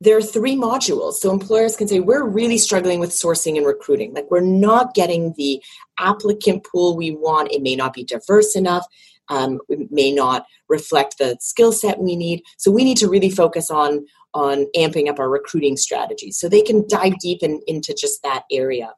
there 0.02 0.16
are 0.16 0.22
three 0.22 0.56
modules. 0.56 1.14
So 1.14 1.30
employers 1.30 1.76
can 1.76 1.86
say, 1.86 2.00
we're 2.00 2.26
really 2.26 2.56
struggling 2.56 3.00
with 3.00 3.10
sourcing 3.10 3.58
and 3.58 3.66
recruiting. 3.66 4.14
Like 4.14 4.30
we're 4.30 4.40
not 4.40 4.94
getting 4.94 5.34
the 5.36 5.62
applicant 5.98 6.64
pool 6.64 6.96
we 6.96 7.10
want. 7.10 7.52
It 7.52 7.60
may 7.60 7.76
not 7.76 7.92
be 7.92 8.04
diverse 8.04 8.56
enough. 8.56 8.86
Um, 9.28 9.60
it 9.68 9.92
may 9.92 10.10
not 10.10 10.46
reflect 10.68 11.18
the 11.18 11.36
skill 11.40 11.70
set 11.70 12.00
we 12.00 12.16
need. 12.16 12.42
So 12.56 12.70
we 12.70 12.82
need 12.82 12.96
to 12.96 13.08
really 13.08 13.30
focus 13.30 13.70
on 13.70 14.06
on 14.32 14.66
amping 14.76 15.08
up 15.08 15.18
our 15.18 15.28
recruiting 15.28 15.76
strategies. 15.76 16.38
So 16.38 16.48
they 16.48 16.62
can 16.62 16.86
dive 16.88 17.18
deep 17.18 17.42
in, 17.42 17.60
into 17.66 17.92
just 17.92 18.22
that 18.22 18.44
area. 18.50 18.94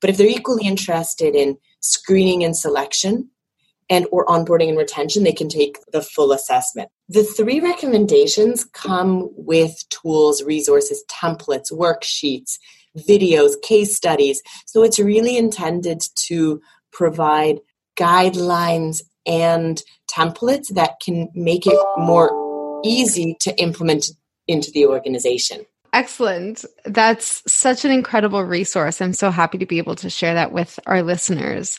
But 0.00 0.10
if 0.10 0.16
they're 0.16 0.26
equally 0.26 0.66
interested 0.66 1.34
in 1.36 1.56
screening 1.80 2.42
and 2.44 2.56
selection, 2.56 3.30
and 3.92 4.06
or 4.10 4.24
onboarding 4.24 4.70
and 4.70 4.78
retention 4.78 5.22
they 5.22 5.32
can 5.32 5.50
take 5.50 5.78
the 5.92 6.00
full 6.00 6.32
assessment 6.32 6.88
the 7.08 7.22
three 7.22 7.60
recommendations 7.60 8.64
come 8.64 9.28
with 9.36 9.76
tools 9.90 10.42
resources 10.42 11.04
templates 11.10 11.70
worksheets 11.70 12.58
videos 13.08 13.52
case 13.62 13.94
studies 13.94 14.42
so 14.66 14.82
it's 14.82 14.98
really 14.98 15.36
intended 15.36 16.02
to 16.16 16.60
provide 16.90 17.60
guidelines 17.96 19.02
and 19.26 19.82
templates 20.10 20.68
that 20.68 20.94
can 21.04 21.28
make 21.34 21.66
it 21.66 21.78
more 21.98 22.30
easy 22.84 23.36
to 23.40 23.54
implement 23.60 24.06
into 24.48 24.70
the 24.72 24.86
organization 24.86 25.64
Excellent. 25.94 26.64
That's 26.86 27.42
such 27.46 27.84
an 27.84 27.90
incredible 27.90 28.42
resource. 28.44 29.02
I'm 29.02 29.12
so 29.12 29.30
happy 29.30 29.58
to 29.58 29.66
be 29.66 29.76
able 29.76 29.94
to 29.96 30.08
share 30.08 30.32
that 30.32 30.50
with 30.50 30.80
our 30.86 31.02
listeners. 31.02 31.78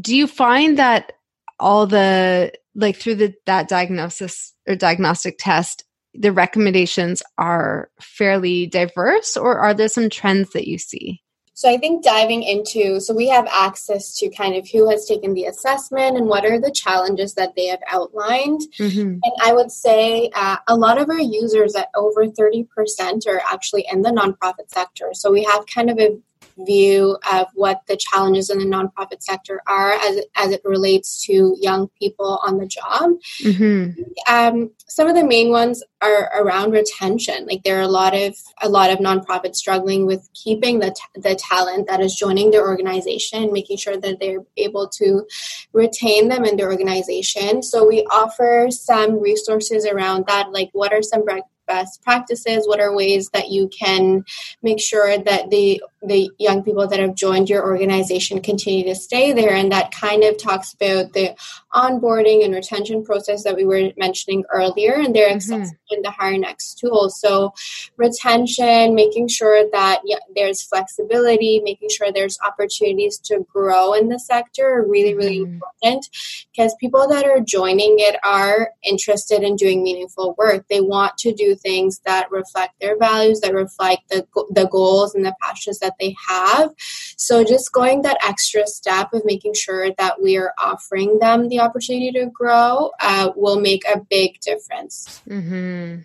Do 0.00 0.14
you 0.14 0.28
find 0.28 0.78
that 0.78 1.14
all 1.60 1.86
the 1.86 2.52
like 2.74 2.96
through 2.96 3.14
the 3.16 3.34
that 3.46 3.68
diagnosis 3.68 4.54
or 4.66 4.74
diagnostic 4.74 5.36
test 5.38 5.84
the 6.14 6.32
recommendations 6.32 7.22
are 7.38 7.88
fairly 8.00 8.66
diverse 8.66 9.36
or 9.36 9.58
are 9.58 9.74
there 9.74 9.88
some 9.88 10.10
trends 10.10 10.50
that 10.50 10.66
you 10.66 10.78
see 10.78 11.22
so 11.60 11.68
I 11.68 11.76
think 11.76 12.02
diving 12.02 12.42
into, 12.42 13.00
so 13.00 13.12
we 13.12 13.28
have 13.28 13.46
access 13.52 14.16
to 14.16 14.30
kind 14.30 14.56
of 14.56 14.66
who 14.66 14.88
has 14.88 15.04
taken 15.04 15.34
the 15.34 15.44
assessment 15.44 16.16
and 16.16 16.26
what 16.26 16.46
are 16.46 16.58
the 16.58 16.70
challenges 16.70 17.34
that 17.34 17.54
they 17.54 17.66
have 17.66 17.82
outlined. 17.86 18.62
Mm-hmm. 18.78 19.18
And 19.22 19.32
I 19.42 19.52
would 19.52 19.70
say 19.70 20.30
uh, 20.34 20.56
a 20.66 20.74
lot 20.74 20.98
of 20.98 21.10
our 21.10 21.20
users 21.20 21.74
at 21.74 21.90
over 21.94 22.24
30% 22.28 23.26
are 23.26 23.42
actually 23.52 23.84
in 23.92 24.00
the 24.00 24.08
nonprofit 24.08 24.70
sector. 24.70 25.10
So 25.12 25.30
we 25.30 25.44
have 25.44 25.66
kind 25.66 25.90
of 25.90 25.98
a 25.98 26.18
view 26.66 27.18
of 27.32 27.46
what 27.54 27.80
the 27.86 27.96
challenges 27.96 28.50
in 28.50 28.58
the 28.58 28.64
nonprofit 28.64 29.22
sector 29.22 29.62
are 29.66 29.92
as 29.92 30.16
it, 30.16 30.26
as 30.36 30.50
it 30.52 30.60
relates 30.64 31.24
to 31.26 31.56
young 31.60 31.88
people 31.98 32.40
on 32.46 32.58
the 32.58 32.66
job. 32.66 33.10
Mm-hmm. 33.42 34.02
Um, 34.28 34.70
some 34.88 35.08
of 35.08 35.14
the 35.14 35.26
main 35.26 35.50
ones 35.50 35.82
are 36.02 36.30
around 36.34 36.72
retention. 36.72 37.46
Like 37.46 37.62
there 37.62 37.78
are 37.78 37.82
a 37.82 37.88
lot 37.88 38.14
of 38.14 38.34
a 38.62 38.68
lot 38.68 38.90
of 38.90 38.98
nonprofits 38.98 39.56
struggling 39.56 40.06
with 40.06 40.28
keeping 40.34 40.78
the 40.78 40.90
t- 40.90 41.20
the 41.20 41.34
talent 41.34 41.88
that 41.88 42.00
is 42.00 42.14
joining 42.14 42.50
their 42.50 42.66
organization, 42.66 43.52
making 43.52 43.76
sure 43.76 43.96
that 43.96 44.18
they're 44.20 44.44
able 44.56 44.88
to 44.88 45.26
retain 45.72 46.28
them 46.28 46.44
in 46.44 46.56
their 46.56 46.70
organization. 46.70 47.62
So 47.62 47.86
we 47.86 48.04
offer 48.10 48.68
some 48.70 49.20
resources 49.20 49.84
around 49.86 50.26
that, 50.26 50.52
like 50.52 50.70
what 50.72 50.92
are 50.92 51.02
some 51.02 51.24
best 51.70 52.02
practices? 52.02 52.66
What 52.66 52.80
are 52.80 52.94
ways 52.94 53.30
that 53.30 53.50
you 53.50 53.68
can 53.68 54.24
make 54.62 54.80
sure 54.80 55.16
that 55.16 55.50
the 55.50 55.82
the 56.02 56.30
young 56.38 56.62
people 56.62 56.88
that 56.88 56.98
have 56.98 57.14
joined 57.14 57.48
your 57.48 57.64
organization 57.64 58.42
continue 58.42 58.84
to 58.84 58.94
stay 58.94 59.32
there? 59.32 59.54
And 59.54 59.70
that 59.70 59.92
kind 59.92 60.24
of 60.24 60.36
talks 60.36 60.74
about 60.74 61.12
the 61.12 61.36
onboarding 61.74 62.44
and 62.44 62.54
retention 62.54 63.04
process 63.04 63.44
that 63.44 63.56
we 63.56 63.64
were 63.64 63.90
mentioning 63.96 64.44
earlier, 64.52 64.94
and 64.94 65.14
they're 65.14 65.30
accessible 65.30 65.66
mm-hmm. 65.66 65.94
in 65.96 66.02
the 66.02 66.10
Hire 66.10 66.38
Next 66.38 66.78
tool. 66.78 67.10
So, 67.10 67.52
retention, 67.96 68.94
making 68.94 69.28
sure 69.28 69.64
that 69.72 70.00
yeah, 70.04 70.18
there's 70.34 70.62
flexibility, 70.62 71.60
making 71.60 71.88
sure 71.90 72.12
there's 72.12 72.38
opportunities 72.46 73.18
to 73.24 73.46
grow 73.52 73.92
in 73.92 74.08
the 74.08 74.18
sector 74.18 74.68
are 74.68 74.86
really, 74.86 75.14
really 75.14 75.40
mm-hmm. 75.40 75.54
important 75.54 76.08
because 76.50 76.74
people 76.80 77.08
that 77.08 77.24
are 77.24 77.40
joining 77.40 77.96
it 77.98 78.16
are 78.24 78.70
interested 78.82 79.42
in 79.42 79.56
doing 79.56 79.82
meaningful 79.82 80.34
work. 80.36 80.66
They 80.68 80.80
want 80.80 81.16
to 81.18 81.32
do 81.32 81.54
things 81.54 82.00
that 82.04 82.30
reflect 82.30 82.80
their 82.80 82.98
values, 82.98 83.40
that 83.40 83.54
reflect 83.54 84.08
the, 84.10 84.26
the 84.50 84.68
goals 84.70 85.14
and 85.14 85.24
the 85.24 85.34
passions 85.40 85.78
that 85.78 85.94
they 86.00 86.14
have. 86.28 86.70
So, 87.16 87.44
just 87.44 87.72
going 87.72 88.02
that 88.02 88.18
extra 88.26 88.66
step 88.66 89.12
of 89.12 89.22
making 89.24 89.54
sure 89.54 89.90
that 89.98 90.20
we 90.20 90.36
are 90.36 90.52
offering 90.62 91.18
them 91.18 91.48
the 91.48 91.59
opportunity 91.60 92.12
to 92.12 92.26
grow 92.26 92.90
uh, 93.00 93.30
will 93.36 93.60
make 93.60 93.82
a 93.86 94.00
big 94.10 94.40
difference. 94.40 95.22
Mm-hmm. 95.28 96.00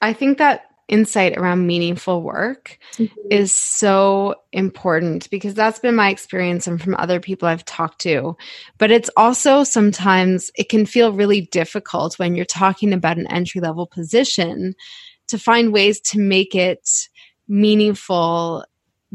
I 0.00 0.12
think 0.12 0.38
that 0.38 0.64
insight 0.88 1.36
around 1.36 1.66
meaningful 1.66 2.22
work 2.22 2.78
mm-hmm. 2.94 3.14
is 3.30 3.54
so 3.54 4.34
important 4.52 5.28
because 5.30 5.52
that's 5.54 5.78
been 5.78 5.94
my 5.94 6.08
experience 6.08 6.66
and 6.66 6.80
from 6.80 6.94
other 6.94 7.20
people 7.20 7.46
I've 7.46 7.64
talked 7.64 8.00
to. 8.02 8.36
But 8.78 8.90
it's 8.90 9.10
also 9.16 9.64
sometimes 9.64 10.50
it 10.56 10.70
can 10.70 10.86
feel 10.86 11.12
really 11.12 11.42
difficult 11.42 12.18
when 12.18 12.34
you're 12.34 12.46
talking 12.46 12.92
about 12.92 13.18
an 13.18 13.30
entry 13.30 13.60
level 13.60 13.86
position 13.86 14.74
to 15.26 15.38
find 15.38 15.72
ways 15.72 16.00
to 16.00 16.18
make 16.18 16.54
it 16.54 17.08
meaningful 17.48 18.64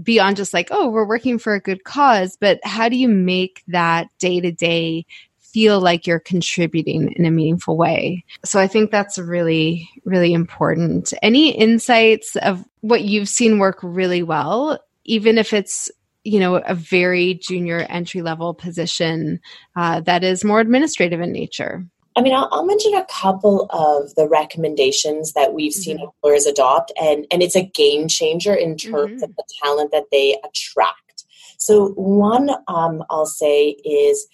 beyond 0.02 0.38
just 0.38 0.54
like, 0.54 0.70
oh, 0.72 0.90
we're 0.90 1.08
working 1.08 1.38
for 1.38 1.54
a 1.54 1.60
good 1.60 1.84
cause, 1.84 2.38
but 2.40 2.60
how 2.64 2.90
do 2.90 2.96
you 2.96 3.08
make 3.08 3.64
that 3.68 4.08
day 4.20 4.40
to 4.40 4.52
day 4.52 5.06
feel 5.54 5.80
like 5.80 6.08
you're 6.08 6.20
contributing 6.20 7.14
in 7.14 7.26
a 7.26 7.32
meaningful 7.32 7.78
way. 7.78 8.26
So 8.44 8.60
I 8.60 8.68
think 8.68 8.92
that's 8.92 9.20
really, 9.20 9.88
really 10.04 10.34
important. 10.34 11.14
Any 11.22 11.52
insights 11.52 12.36
of 12.38 12.66
what 12.82 13.04
you've 13.04 13.30
seen 13.30 13.60
work 13.60 13.80
really 13.82 14.24
well, 14.24 14.80
even 15.06 15.38
if 15.38 15.54
it's 15.54 15.92
you 16.26 16.40
know 16.40 16.56
a 16.56 16.74
very 16.74 17.34
junior 17.34 17.86
entry 17.90 18.22
level 18.22 18.54
position 18.54 19.42
uh, 19.76 20.00
that 20.02 20.24
is 20.24 20.46
more 20.46 20.62
administrative 20.62 21.20
in 21.20 21.34
nature 21.34 21.86
I 22.16 22.22
mean, 22.22 22.34
I'll, 22.34 22.48
I'll, 22.52 22.66
mention 22.66 22.94
a 22.94 23.06
couple 23.06 23.66
of 23.72 24.14
the 24.16 24.28
recommendations 24.28 25.34
that 25.34 25.54
we've 25.54 25.74
seen 25.74 25.98
mm-hmm. 25.98 26.06
employers 26.06 26.46
adopt, 26.46 26.92
and, 27.02 27.26
and 27.32 27.42
it's 27.42 27.56
a 27.56 27.64
game 27.64 28.08
changer 28.08 28.54
in 28.54 28.78
terms 28.78 29.24
mm-hmm. 29.24 29.24
of 29.24 29.36
the 29.36 29.44
talent 29.64 29.92
that 29.92 30.06
they 30.12 30.38
attract. 30.44 31.26
So, 31.58 31.90
one 31.96 32.52
um, 32.68 33.04
I'll 33.10 33.26
say 33.26 33.70
is 33.84 34.28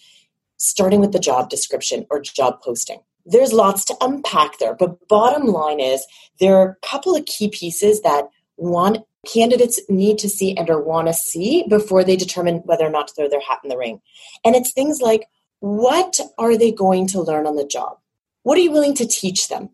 starting 0.60 1.00
with 1.00 1.12
the 1.12 1.19
job 1.19 1.50
description 1.50 2.06
or 2.12 2.22
job 2.22 2.62
posting. 2.62 3.00
There's 3.26 3.54
lots 3.54 3.84
to 3.86 3.98
unpack 4.02 4.60
there, 4.60 4.76
but 4.76 5.08
bottom 5.08 5.48
line 5.48 5.80
is 5.80 6.06
there 6.39 6.58
are 6.58 6.69
a 6.69 6.88
couple 6.88 7.15
of 7.15 7.26
key 7.26 7.50
pieces 7.50 8.02
that 8.02 8.30
one 8.56 9.04
candidates 9.28 9.80
need 9.89 10.17
to 10.19 10.30
see 10.30 10.56
and 10.56 10.69
or 10.69 10.82
want 10.82 11.08
to 11.08 11.13
see 11.13 11.65
before 11.67 12.04
they 12.04 12.15
determine 12.15 12.58
whether 12.65 12.86
or 12.86 12.89
not 12.89 13.08
to 13.08 13.13
throw 13.13 13.30
their 13.30 13.41
hat 13.41 13.60
in 13.63 13.69
the 13.69 13.78
ring. 13.78 14.02
And 14.45 14.56
it's 14.56 14.72
things 14.72 15.02
like 15.02 15.28
what 15.60 16.19
are 16.38 16.58
they 16.58 16.72
going 16.72 17.08
to 17.08 17.22
learn 17.22 17.48
on 17.48 17.56
the 17.56 17.65
job? 17.65 17.98
What 18.43 18.58
are 18.58 18.62
you 18.62 18.72
willing 18.72 18.95
to 18.95 19.08
teach 19.08 19.50
them? 19.50 19.69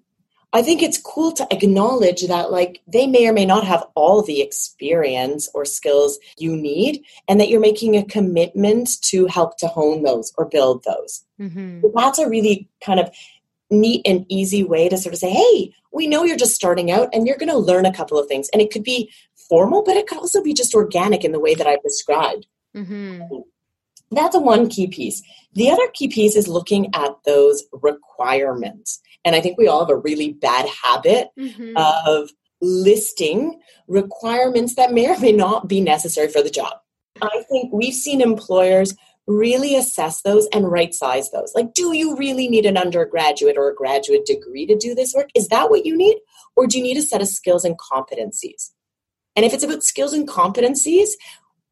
I 0.55 0.61
think 0.61 0.81
it's 0.81 0.97
cool 0.97 1.33
to 1.33 1.45
acknowledge 1.51 2.25
that 2.27 2.49
like 2.49 2.81
they 2.87 3.07
may 3.07 3.27
or 3.27 3.33
may 3.33 3.45
not 3.45 3.67
have 3.67 3.85
all 3.93 4.21
the 4.21 4.41
experience 4.41 5.49
or 5.53 5.65
skills 5.65 6.17
you 6.37 6.55
need 6.55 7.03
and 7.27 7.41
that 7.41 7.49
you're 7.49 7.59
making 7.59 7.97
a 7.97 8.05
commitment 8.05 9.01
to 9.01 9.25
help 9.25 9.57
to 9.57 9.67
hone 9.67 10.03
those 10.03 10.31
or 10.37 10.45
build 10.45 10.85
those. 10.85 11.25
Mm-hmm. 11.41 11.81
That's 11.93 12.19
a 12.19 12.29
really 12.29 12.69
kind 12.81 13.01
of 13.01 13.13
neat 13.69 14.01
and 14.05 14.25
easy 14.29 14.63
way 14.63 14.87
to 14.87 14.97
sort 14.97 15.11
of 15.11 15.19
say, 15.19 15.31
hey, 15.31 15.75
we 15.91 16.07
know 16.07 16.23
you're 16.23 16.37
just 16.37 16.55
starting 16.55 16.89
out 16.89 17.09
and 17.11 17.27
you're 17.27 17.37
going 17.37 17.51
to 17.51 17.57
learn 17.57 17.85
a 17.85 17.93
couple 17.93 18.17
of 18.17 18.29
things. 18.29 18.47
And 18.53 18.61
it 18.61 18.71
could 18.71 18.83
be 18.83 19.11
formal, 19.49 19.83
but 19.83 19.97
it 19.97 20.07
could 20.07 20.19
also 20.19 20.41
be 20.41 20.53
just 20.53 20.73
organic 20.73 21.25
in 21.25 21.33
the 21.33 21.39
way 21.41 21.53
that 21.55 21.67
I've 21.67 21.83
described. 21.83 22.47
Mm-hmm. 22.73 23.39
That's 24.11 24.35
a 24.35 24.39
one 24.39 24.69
key 24.69 24.87
piece. 24.87 25.21
The 25.51 25.69
other 25.69 25.89
key 25.93 26.07
piece 26.07 26.37
is 26.37 26.47
looking 26.47 26.95
at 26.95 27.11
those 27.25 27.65
requirements. 27.73 29.01
And 29.25 29.35
I 29.35 29.41
think 29.41 29.57
we 29.57 29.67
all 29.67 29.79
have 29.79 29.89
a 29.89 29.97
really 29.97 30.33
bad 30.33 30.67
habit 30.69 31.29
mm-hmm. 31.38 31.73
of 31.75 32.29
listing 32.61 33.59
requirements 33.88 34.75
that 34.75 34.93
may 34.93 35.09
or 35.09 35.19
may 35.19 35.31
not 35.31 35.67
be 35.67 35.81
necessary 35.81 36.29
for 36.29 36.41
the 36.41 36.49
job. 36.49 36.73
I 37.21 37.43
think 37.49 37.73
we've 37.73 37.93
seen 37.93 38.21
employers 38.21 38.93
really 39.27 39.75
assess 39.75 40.21
those 40.21 40.47
and 40.53 40.71
right 40.71 40.93
size 40.93 41.31
those. 41.31 41.51
Like, 41.55 41.73
do 41.73 41.93
you 41.93 42.15
really 42.15 42.47
need 42.47 42.65
an 42.65 42.77
undergraduate 42.77 43.57
or 43.57 43.69
a 43.69 43.75
graduate 43.75 44.25
degree 44.25 44.67
to 44.67 44.77
do 44.77 44.93
this 44.93 45.13
work? 45.15 45.29
Is 45.35 45.47
that 45.47 45.69
what 45.69 45.85
you 45.85 45.97
need? 45.97 46.17
Or 46.55 46.67
do 46.67 46.77
you 46.77 46.83
need 46.83 46.97
a 46.97 47.01
set 47.01 47.21
of 47.21 47.27
skills 47.27 47.65
and 47.65 47.77
competencies? 47.77 48.71
And 49.35 49.45
if 49.45 49.53
it's 49.53 49.63
about 49.63 49.83
skills 49.83 50.13
and 50.13 50.27
competencies, 50.27 51.09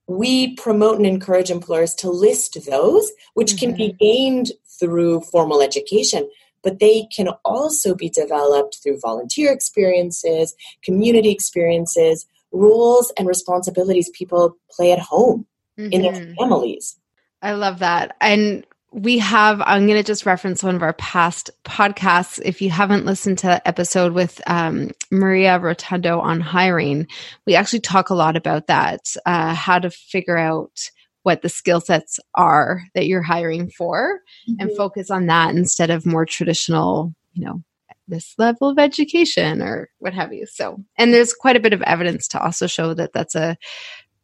we 0.07 0.55
promote 0.55 0.97
and 0.97 1.05
encourage 1.05 1.49
employers 1.51 1.93
to 1.95 2.09
list 2.09 2.57
those, 2.65 3.11
which 3.35 3.51
mm-hmm. 3.53 3.57
can 3.59 3.75
be 3.75 3.89
mm-hmm. 3.89 3.97
gained 3.97 4.51
through 4.79 5.21
formal 5.21 5.61
education 5.61 6.27
but 6.63 6.79
they 6.79 7.07
can 7.15 7.29
also 7.45 7.93
be 7.93 8.09
developed 8.09 8.79
through 8.81 8.99
volunteer 8.99 9.51
experiences, 9.51 10.55
community 10.83 11.29
experiences, 11.29 12.25
roles 12.51 13.11
and 13.17 13.27
responsibilities 13.27 14.09
people 14.13 14.57
play 14.71 14.91
at 14.91 14.99
home 14.99 15.45
mm-hmm. 15.77 15.91
in 15.91 16.01
their 16.01 16.13
mm-hmm. 16.13 16.33
families. 16.39 16.97
I 17.41 17.53
love 17.53 17.79
that. 17.79 18.15
And 18.21 18.65
we 18.93 19.17
have, 19.17 19.59
I'm 19.61 19.87
going 19.87 19.97
to 19.97 20.03
just 20.03 20.25
reference 20.25 20.61
one 20.61 20.75
of 20.75 20.83
our 20.83 20.93
past 20.93 21.49
podcasts. 21.65 22.39
If 22.45 22.61
you 22.61 22.69
haven't 22.69 23.05
listened 23.05 23.39
to 23.39 23.47
that 23.47 23.63
episode 23.65 24.13
with 24.13 24.39
um, 24.45 24.91
Maria 25.11 25.57
Rotundo 25.57 26.19
on 26.19 26.39
hiring, 26.39 27.07
we 27.47 27.55
actually 27.55 27.79
talk 27.79 28.11
a 28.11 28.15
lot 28.15 28.37
about 28.37 28.67
that, 28.67 29.15
uh, 29.25 29.55
how 29.55 29.79
to 29.79 29.89
figure 29.89 30.37
out 30.37 30.91
what 31.23 31.41
the 31.41 31.49
skill 31.49 31.81
sets 31.81 32.19
are 32.35 32.83
that 32.95 33.07
you're 33.07 33.21
hiring 33.21 33.69
for 33.69 34.19
mm-hmm. 34.47 34.59
and 34.59 34.77
focus 34.77 35.09
on 35.09 35.27
that 35.27 35.55
instead 35.55 35.89
of 35.89 36.05
more 36.05 36.25
traditional, 36.25 37.13
you 37.33 37.45
know, 37.45 37.63
this 38.07 38.35
level 38.37 38.69
of 38.69 38.77
education 38.77 39.61
or 39.61 39.89
what 39.99 40.13
have 40.13 40.33
you. 40.33 40.45
So, 40.45 40.83
and 40.97 41.13
there's 41.13 41.33
quite 41.33 41.55
a 41.55 41.61
bit 41.61 41.73
of 41.73 41.81
evidence 41.83 42.27
to 42.29 42.43
also 42.43 42.67
show 42.67 42.93
that 42.93 43.13
that's 43.13 43.35
a 43.35 43.57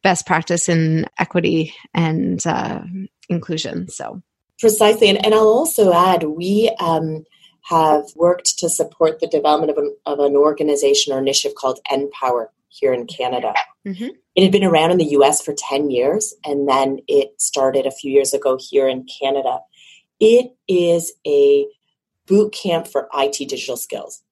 best 0.03 0.25
practice 0.25 0.69
in 0.69 1.05
equity 1.17 1.73
and 1.93 2.45
uh, 2.45 2.81
inclusion. 3.29 3.87
So, 3.87 4.21
precisely. 4.59 5.09
And, 5.09 5.25
and 5.25 5.33
I'll 5.33 5.47
also 5.47 5.93
add, 5.93 6.23
we, 6.23 6.75
um, 6.79 7.23
have 7.63 8.05
worked 8.15 8.57
to 8.57 8.69
support 8.69 9.19
the 9.19 9.27
development 9.27 9.71
of 9.71 9.77
an, 9.77 9.95
of 10.05 10.19
an 10.19 10.35
organization 10.35 11.13
or 11.13 11.19
initiative 11.19 11.55
called 11.55 11.79
NPower 11.91 12.47
here 12.69 12.93
in 12.93 13.05
Canada. 13.05 13.53
Mm-hmm. 13.85 14.07
It 14.39 14.43
had 14.43 14.53
been 14.53 14.63
around 14.63 14.91
in 14.91 14.97
the 14.99 15.17
US 15.17 15.41
for 15.41 15.53
10 15.53 15.91
years, 15.91 16.33
and 16.45 16.65
then 16.65 16.99
it 17.09 17.33
started 17.41 17.85
a 17.85 17.91
few 17.91 18.09
years 18.09 18.33
ago 18.33 18.57
here 18.57 18.87
in 18.87 19.05
Canada. 19.21 19.59
It 20.21 20.55
is 20.65 21.11
a 21.27 21.65
boot 22.25 22.53
camp 22.53 22.87
for 22.87 23.09
IT 23.13 23.49
digital 23.49 23.75
skills, 23.75 24.23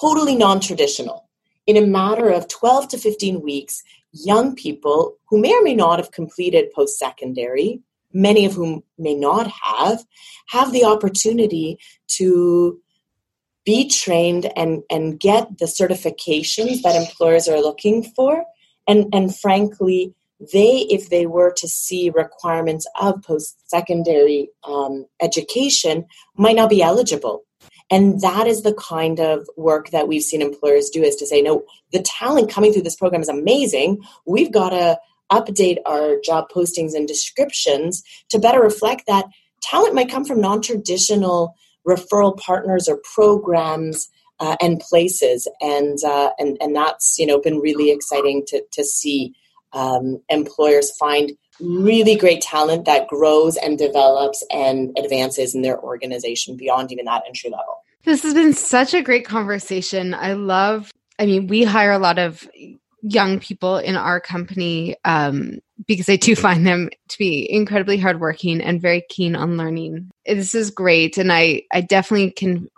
totally 0.00 0.34
non 0.34 0.60
traditional. 0.60 1.28
In 1.66 1.76
a 1.76 1.86
matter 1.86 2.30
of 2.30 2.48
12 2.48 2.88
to 2.88 2.96
15 2.96 3.42
weeks, 3.42 3.82
young 4.12 4.54
people 4.54 5.18
who 5.28 5.38
may 5.38 5.52
or 5.52 5.62
may 5.62 5.74
not 5.74 5.98
have 5.98 6.10
completed 6.10 6.72
post 6.74 6.98
secondary, 6.98 7.82
many 8.14 8.46
of 8.46 8.54
whom 8.54 8.82
may 8.96 9.14
not 9.14 9.46
have, 9.62 10.02
have 10.48 10.72
the 10.72 10.84
opportunity 10.84 11.78
to 12.12 12.80
be 13.66 13.90
trained 13.90 14.50
and, 14.56 14.84
and 14.88 15.20
get 15.20 15.58
the 15.58 15.66
certifications 15.66 16.80
that 16.80 16.96
employers 16.96 17.46
are 17.46 17.60
looking 17.60 18.02
for. 18.02 18.46
And, 18.86 19.06
and 19.14 19.34
frankly, 19.34 20.14
they, 20.52 20.86
if 20.90 21.10
they 21.10 21.26
were 21.26 21.52
to 21.52 21.68
see 21.68 22.10
requirements 22.10 22.86
of 23.00 23.22
post 23.22 23.56
secondary 23.68 24.50
um, 24.64 25.06
education, 25.20 26.06
might 26.36 26.56
not 26.56 26.70
be 26.70 26.82
eligible. 26.82 27.44
And 27.90 28.20
that 28.20 28.46
is 28.46 28.62
the 28.62 28.74
kind 28.74 29.18
of 29.18 29.48
work 29.56 29.90
that 29.90 30.06
we've 30.06 30.22
seen 30.22 30.40
employers 30.40 30.90
do 30.90 31.02
is 31.02 31.16
to 31.16 31.26
say, 31.26 31.42
no, 31.42 31.64
the 31.92 32.02
talent 32.02 32.50
coming 32.50 32.72
through 32.72 32.82
this 32.82 32.96
program 32.96 33.20
is 33.20 33.28
amazing. 33.28 34.00
We've 34.26 34.52
got 34.52 34.70
to 34.70 34.98
update 35.30 35.78
our 35.86 36.16
job 36.24 36.46
postings 36.54 36.94
and 36.94 37.06
descriptions 37.06 38.02
to 38.30 38.38
better 38.38 38.60
reflect 38.60 39.06
that 39.06 39.26
talent 39.60 39.94
might 39.94 40.10
come 40.10 40.24
from 40.24 40.40
non 40.40 40.62
traditional 40.62 41.54
referral 41.86 42.36
partners 42.38 42.88
or 42.88 43.00
programs 43.14 44.08
uh, 44.40 44.56
and 44.60 44.80
places, 44.80 45.46
and 45.60 45.98
uh, 46.04 46.30
and 46.38 46.56
and 46.60 46.74
that's 46.74 47.18
you 47.18 47.26
know 47.26 47.40
been 47.40 47.58
really 47.58 47.90
exciting 47.90 48.44
to 48.48 48.62
to 48.72 48.84
see 48.84 49.34
um, 49.72 50.20
employers 50.28 50.90
find 50.96 51.32
really 51.60 52.16
great 52.16 52.40
talent 52.40 52.86
that 52.86 53.06
grows 53.06 53.56
and 53.58 53.78
develops 53.78 54.42
and 54.50 54.96
advances 54.98 55.54
in 55.54 55.62
their 55.62 55.78
organization 55.80 56.56
beyond 56.56 56.90
even 56.90 57.04
that 57.04 57.22
entry 57.26 57.50
level. 57.50 57.84
This 58.04 58.22
has 58.22 58.32
been 58.32 58.54
such 58.54 58.94
a 58.94 59.02
great 59.02 59.26
conversation. 59.26 60.14
I 60.14 60.32
love. 60.32 60.90
I 61.18 61.26
mean, 61.26 61.46
we 61.48 61.64
hire 61.64 61.92
a 61.92 61.98
lot 61.98 62.18
of 62.18 62.48
young 63.02 63.40
people 63.40 63.76
in 63.76 63.96
our 63.96 64.20
company 64.20 64.96
um, 65.04 65.58
because 65.86 66.08
I 66.08 66.16
do 66.16 66.34
find 66.36 66.66
them 66.66 66.90
to 67.08 67.18
be 67.18 67.50
incredibly 67.50 67.98
hardworking 67.98 68.60
and 68.60 68.80
very 68.80 69.02
keen 69.08 69.36
on 69.36 69.56
learning. 69.56 70.10
This 70.26 70.54
is 70.54 70.70
great. 70.70 71.18
And 71.18 71.32
I, 71.32 71.62
I 71.72 71.82
definitely 71.82 72.30
can 72.30 72.68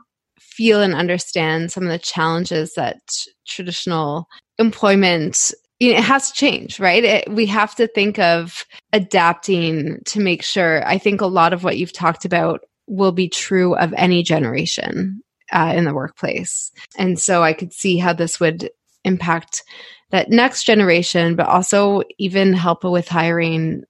feel 0.52 0.80
and 0.82 0.94
understand 0.94 1.72
some 1.72 1.84
of 1.84 1.90
the 1.90 1.98
challenges 1.98 2.74
that 2.74 3.00
traditional 3.46 4.26
employment 4.58 5.52
it 5.80 5.98
has 5.98 6.30
to 6.30 6.34
change, 6.34 6.78
right? 6.78 7.02
It, 7.02 7.32
we 7.32 7.46
have 7.46 7.74
to 7.74 7.88
think 7.88 8.18
of 8.20 8.64
adapting 8.92 9.98
to 10.06 10.20
make 10.20 10.44
sure. 10.44 10.86
I 10.86 10.96
think 10.96 11.20
a 11.20 11.26
lot 11.26 11.52
of 11.52 11.64
what 11.64 11.76
you've 11.76 11.92
talked 11.92 12.24
about 12.24 12.60
will 12.86 13.10
be 13.10 13.28
true 13.28 13.74
of 13.74 13.92
any 13.96 14.22
generation 14.22 15.22
uh, 15.50 15.72
in 15.74 15.84
the 15.84 15.94
workplace. 15.94 16.70
And 16.96 17.18
so 17.18 17.42
I 17.42 17.52
could 17.52 17.72
see 17.72 17.98
how 17.98 18.12
this 18.12 18.38
would 18.38 18.70
impact 19.04 19.64
that 20.10 20.30
next 20.30 20.64
generation, 20.64 21.34
but 21.34 21.46
also 21.46 22.02
even 22.18 22.52
help 22.52 22.84
with 22.84 23.08
hiring 23.08 23.82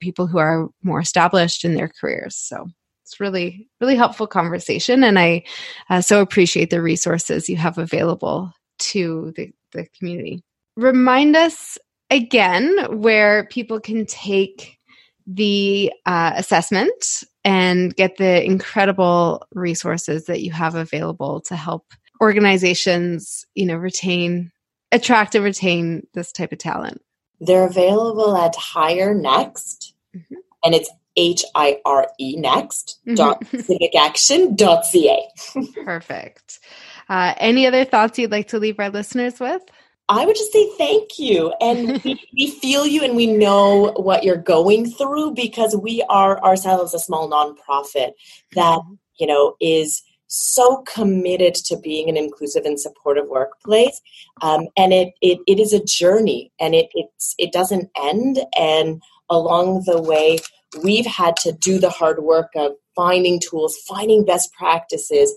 people 0.00 0.26
who 0.26 0.38
are 0.38 0.68
more 0.82 1.00
established 1.00 1.64
in 1.64 1.74
their 1.74 1.88
careers. 1.88 2.36
So 2.36 2.68
it's 3.10 3.18
really, 3.18 3.68
really 3.80 3.96
helpful 3.96 4.28
conversation. 4.28 5.02
And 5.02 5.18
I 5.18 5.42
uh, 5.88 6.00
so 6.00 6.20
appreciate 6.20 6.70
the 6.70 6.80
resources 6.80 7.48
you 7.48 7.56
have 7.56 7.76
available 7.76 8.52
to 8.78 9.32
the, 9.34 9.50
the 9.72 9.86
community. 9.98 10.44
Remind 10.76 11.34
us 11.34 11.76
again 12.08 13.00
where 13.00 13.46
people 13.46 13.80
can 13.80 14.06
take 14.06 14.78
the 15.26 15.92
uh, 16.06 16.34
assessment 16.36 17.24
and 17.44 17.94
get 17.96 18.16
the 18.16 18.44
incredible 18.44 19.44
resources 19.54 20.26
that 20.26 20.42
you 20.42 20.52
have 20.52 20.76
available 20.76 21.40
to 21.40 21.56
help 21.56 21.92
organizations 22.20 23.46
you 23.54 23.64
know 23.64 23.76
retain 23.76 24.50
attract 24.92 25.34
and 25.34 25.44
retain 25.44 26.06
this 26.12 26.32
type 26.32 26.52
of 26.52 26.58
talent 26.58 27.00
they're 27.40 27.66
available 27.66 28.36
at 28.36 28.54
HireNext 28.54 29.92
mm-hmm. 30.14 30.34
and 30.62 30.74
it's 30.74 30.90
h-i-r-e 31.20 32.36
next 32.36 32.98
mm-hmm. 33.06 33.14
dot 33.14 33.44
civicaction.ca 33.44 35.18
perfect 35.84 36.58
uh, 37.08 37.34
any 37.38 37.66
other 37.66 37.84
thoughts 37.84 38.18
you'd 38.18 38.30
like 38.30 38.48
to 38.48 38.58
leave 38.58 38.78
our 38.78 38.90
listeners 38.90 39.38
with 39.40 39.62
I 40.10 40.26
would 40.26 40.34
just 40.34 40.52
say 40.52 40.68
thank 40.76 41.20
you. 41.20 41.54
And 41.60 42.02
we, 42.04 42.20
we, 42.34 42.50
feel 42.50 42.84
you 42.84 43.04
and 43.04 43.14
we 43.14 43.28
know 43.28 43.92
what 43.92 44.24
you're 44.24 44.36
going 44.36 44.90
through 44.90 45.34
because 45.34 45.76
we 45.76 46.02
are 46.08 46.42
ourselves 46.42 46.94
a 46.94 46.98
small 46.98 47.30
nonprofit 47.30 48.14
that, 48.54 48.80
mm-hmm. 48.80 48.94
you 49.20 49.28
know, 49.28 49.54
is 49.60 50.02
so 50.26 50.82
committed 50.82 51.54
to 51.54 51.76
being 51.76 52.08
an 52.08 52.16
inclusive 52.16 52.64
and 52.64 52.78
supportive 52.78 53.26
workplace. 53.28 54.00
Um, 54.42 54.66
and 54.76 54.92
it, 54.92 55.14
it, 55.20 55.38
it 55.46 55.58
is 55.60 55.72
a 55.72 55.84
journey 55.84 56.52
and 56.60 56.74
it, 56.74 56.88
it's, 56.94 57.34
it 57.38 57.52
doesn't 57.52 57.90
end. 58.00 58.40
And 58.56 59.02
along 59.28 59.84
the 59.86 60.00
way, 60.00 60.38
we've 60.82 61.06
had 61.06 61.36
to 61.36 61.52
do 61.52 61.78
the 61.78 61.90
hard 61.90 62.22
work 62.22 62.50
of 62.54 62.72
finding 62.94 63.40
tools, 63.40 63.76
finding 63.88 64.24
best 64.24 64.52
practices, 64.52 65.34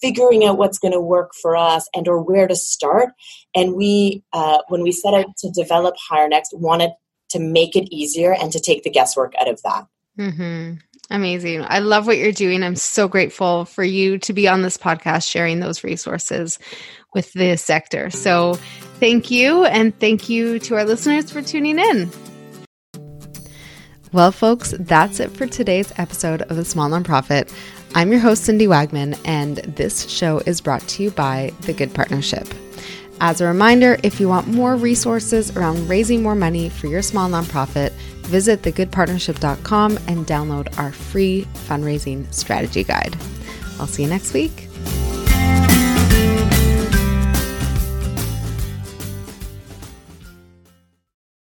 figuring 0.00 0.44
out 0.44 0.58
what's 0.58 0.78
going 0.78 0.92
to 0.92 1.00
work 1.00 1.32
for 1.40 1.56
us 1.56 1.88
and 1.94 2.08
or 2.08 2.22
where 2.22 2.46
to 2.46 2.56
start. 2.56 3.10
And 3.54 3.74
we 3.74 4.22
uh, 4.32 4.58
when 4.68 4.82
we 4.82 4.92
set 4.92 5.14
out 5.14 5.36
to 5.38 5.50
develop 5.50 5.94
HireNext 6.10 6.52
wanted 6.52 6.90
to 7.30 7.38
make 7.40 7.74
it 7.74 7.88
easier 7.92 8.34
and 8.34 8.52
to 8.52 8.60
take 8.60 8.82
the 8.82 8.90
guesswork 8.90 9.34
out 9.40 9.48
of 9.48 9.60
that. 9.62 9.86
Mm-hmm. 10.18 10.74
amazing. 11.10 11.64
I 11.66 11.80
love 11.80 12.06
what 12.06 12.16
you're 12.16 12.32
doing. 12.32 12.62
I'm 12.62 12.76
so 12.76 13.06
grateful 13.06 13.66
for 13.66 13.84
you 13.84 14.18
to 14.18 14.32
be 14.32 14.48
on 14.48 14.62
this 14.62 14.78
podcast 14.78 15.30
sharing 15.30 15.60
those 15.60 15.84
resources 15.84 16.58
with 17.12 17.32
the 17.34 17.56
sector. 17.56 18.08
So 18.10 18.54
thank 18.98 19.30
you 19.30 19.66
and 19.66 19.98
thank 19.98 20.28
you 20.28 20.58
to 20.60 20.76
our 20.76 20.84
listeners 20.84 21.30
for 21.30 21.42
tuning 21.42 21.78
in 21.78 22.10
well, 24.16 24.32
folks, 24.32 24.72
that's 24.80 25.20
it 25.20 25.30
for 25.30 25.46
today's 25.46 25.92
episode 25.98 26.40
of 26.40 26.56
The 26.56 26.64
Small 26.64 26.88
Nonprofit. 26.88 27.52
I'm 27.94 28.10
your 28.10 28.18
host, 28.18 28.44
Cindy 28.44 28.66
Wagman, 28.66 29.20
and 29.26 29.58
this 29.58 30.08
show 30.08 30.38
is 30.46 30.62
brought 30.62 30.80
to 30.88 31.02
you 31.02 31.10
by 31.10 31.52
The 31.60 31.74
Good 31.74 31.92
Partnership. 31.92 32.48
As 33.20 33.42
a 33.42 33.46
reminder, 33.46 33.98
if 34.02 34.18
you 34.18 34.26
want 34.26 34.48
more 34.48 34.74
resources 34.76 35.54
around 35.54 35.86
raising 35.86 36.22
more 36.22 36.34
money 36.34 36.70
for 36.70 36.86
your 36.86 37.02
small 37.02 37.28
nonprofit, 37.28 37.90
visit 38.22 38.62
thegoodpartnership.com 38.62 39.98
and 40.08 40.26
download 40.26 40.78
our 40.78 40.92
free 40.92 41.46
fundraising 41.68 42.32
strategy 42.32 42.84
guide. 42.84 43.14
I'll 43.78 43.86
see 43.86 44.04
you 44.04 44.08
next 44.08 44.32
week. 44.32 44.66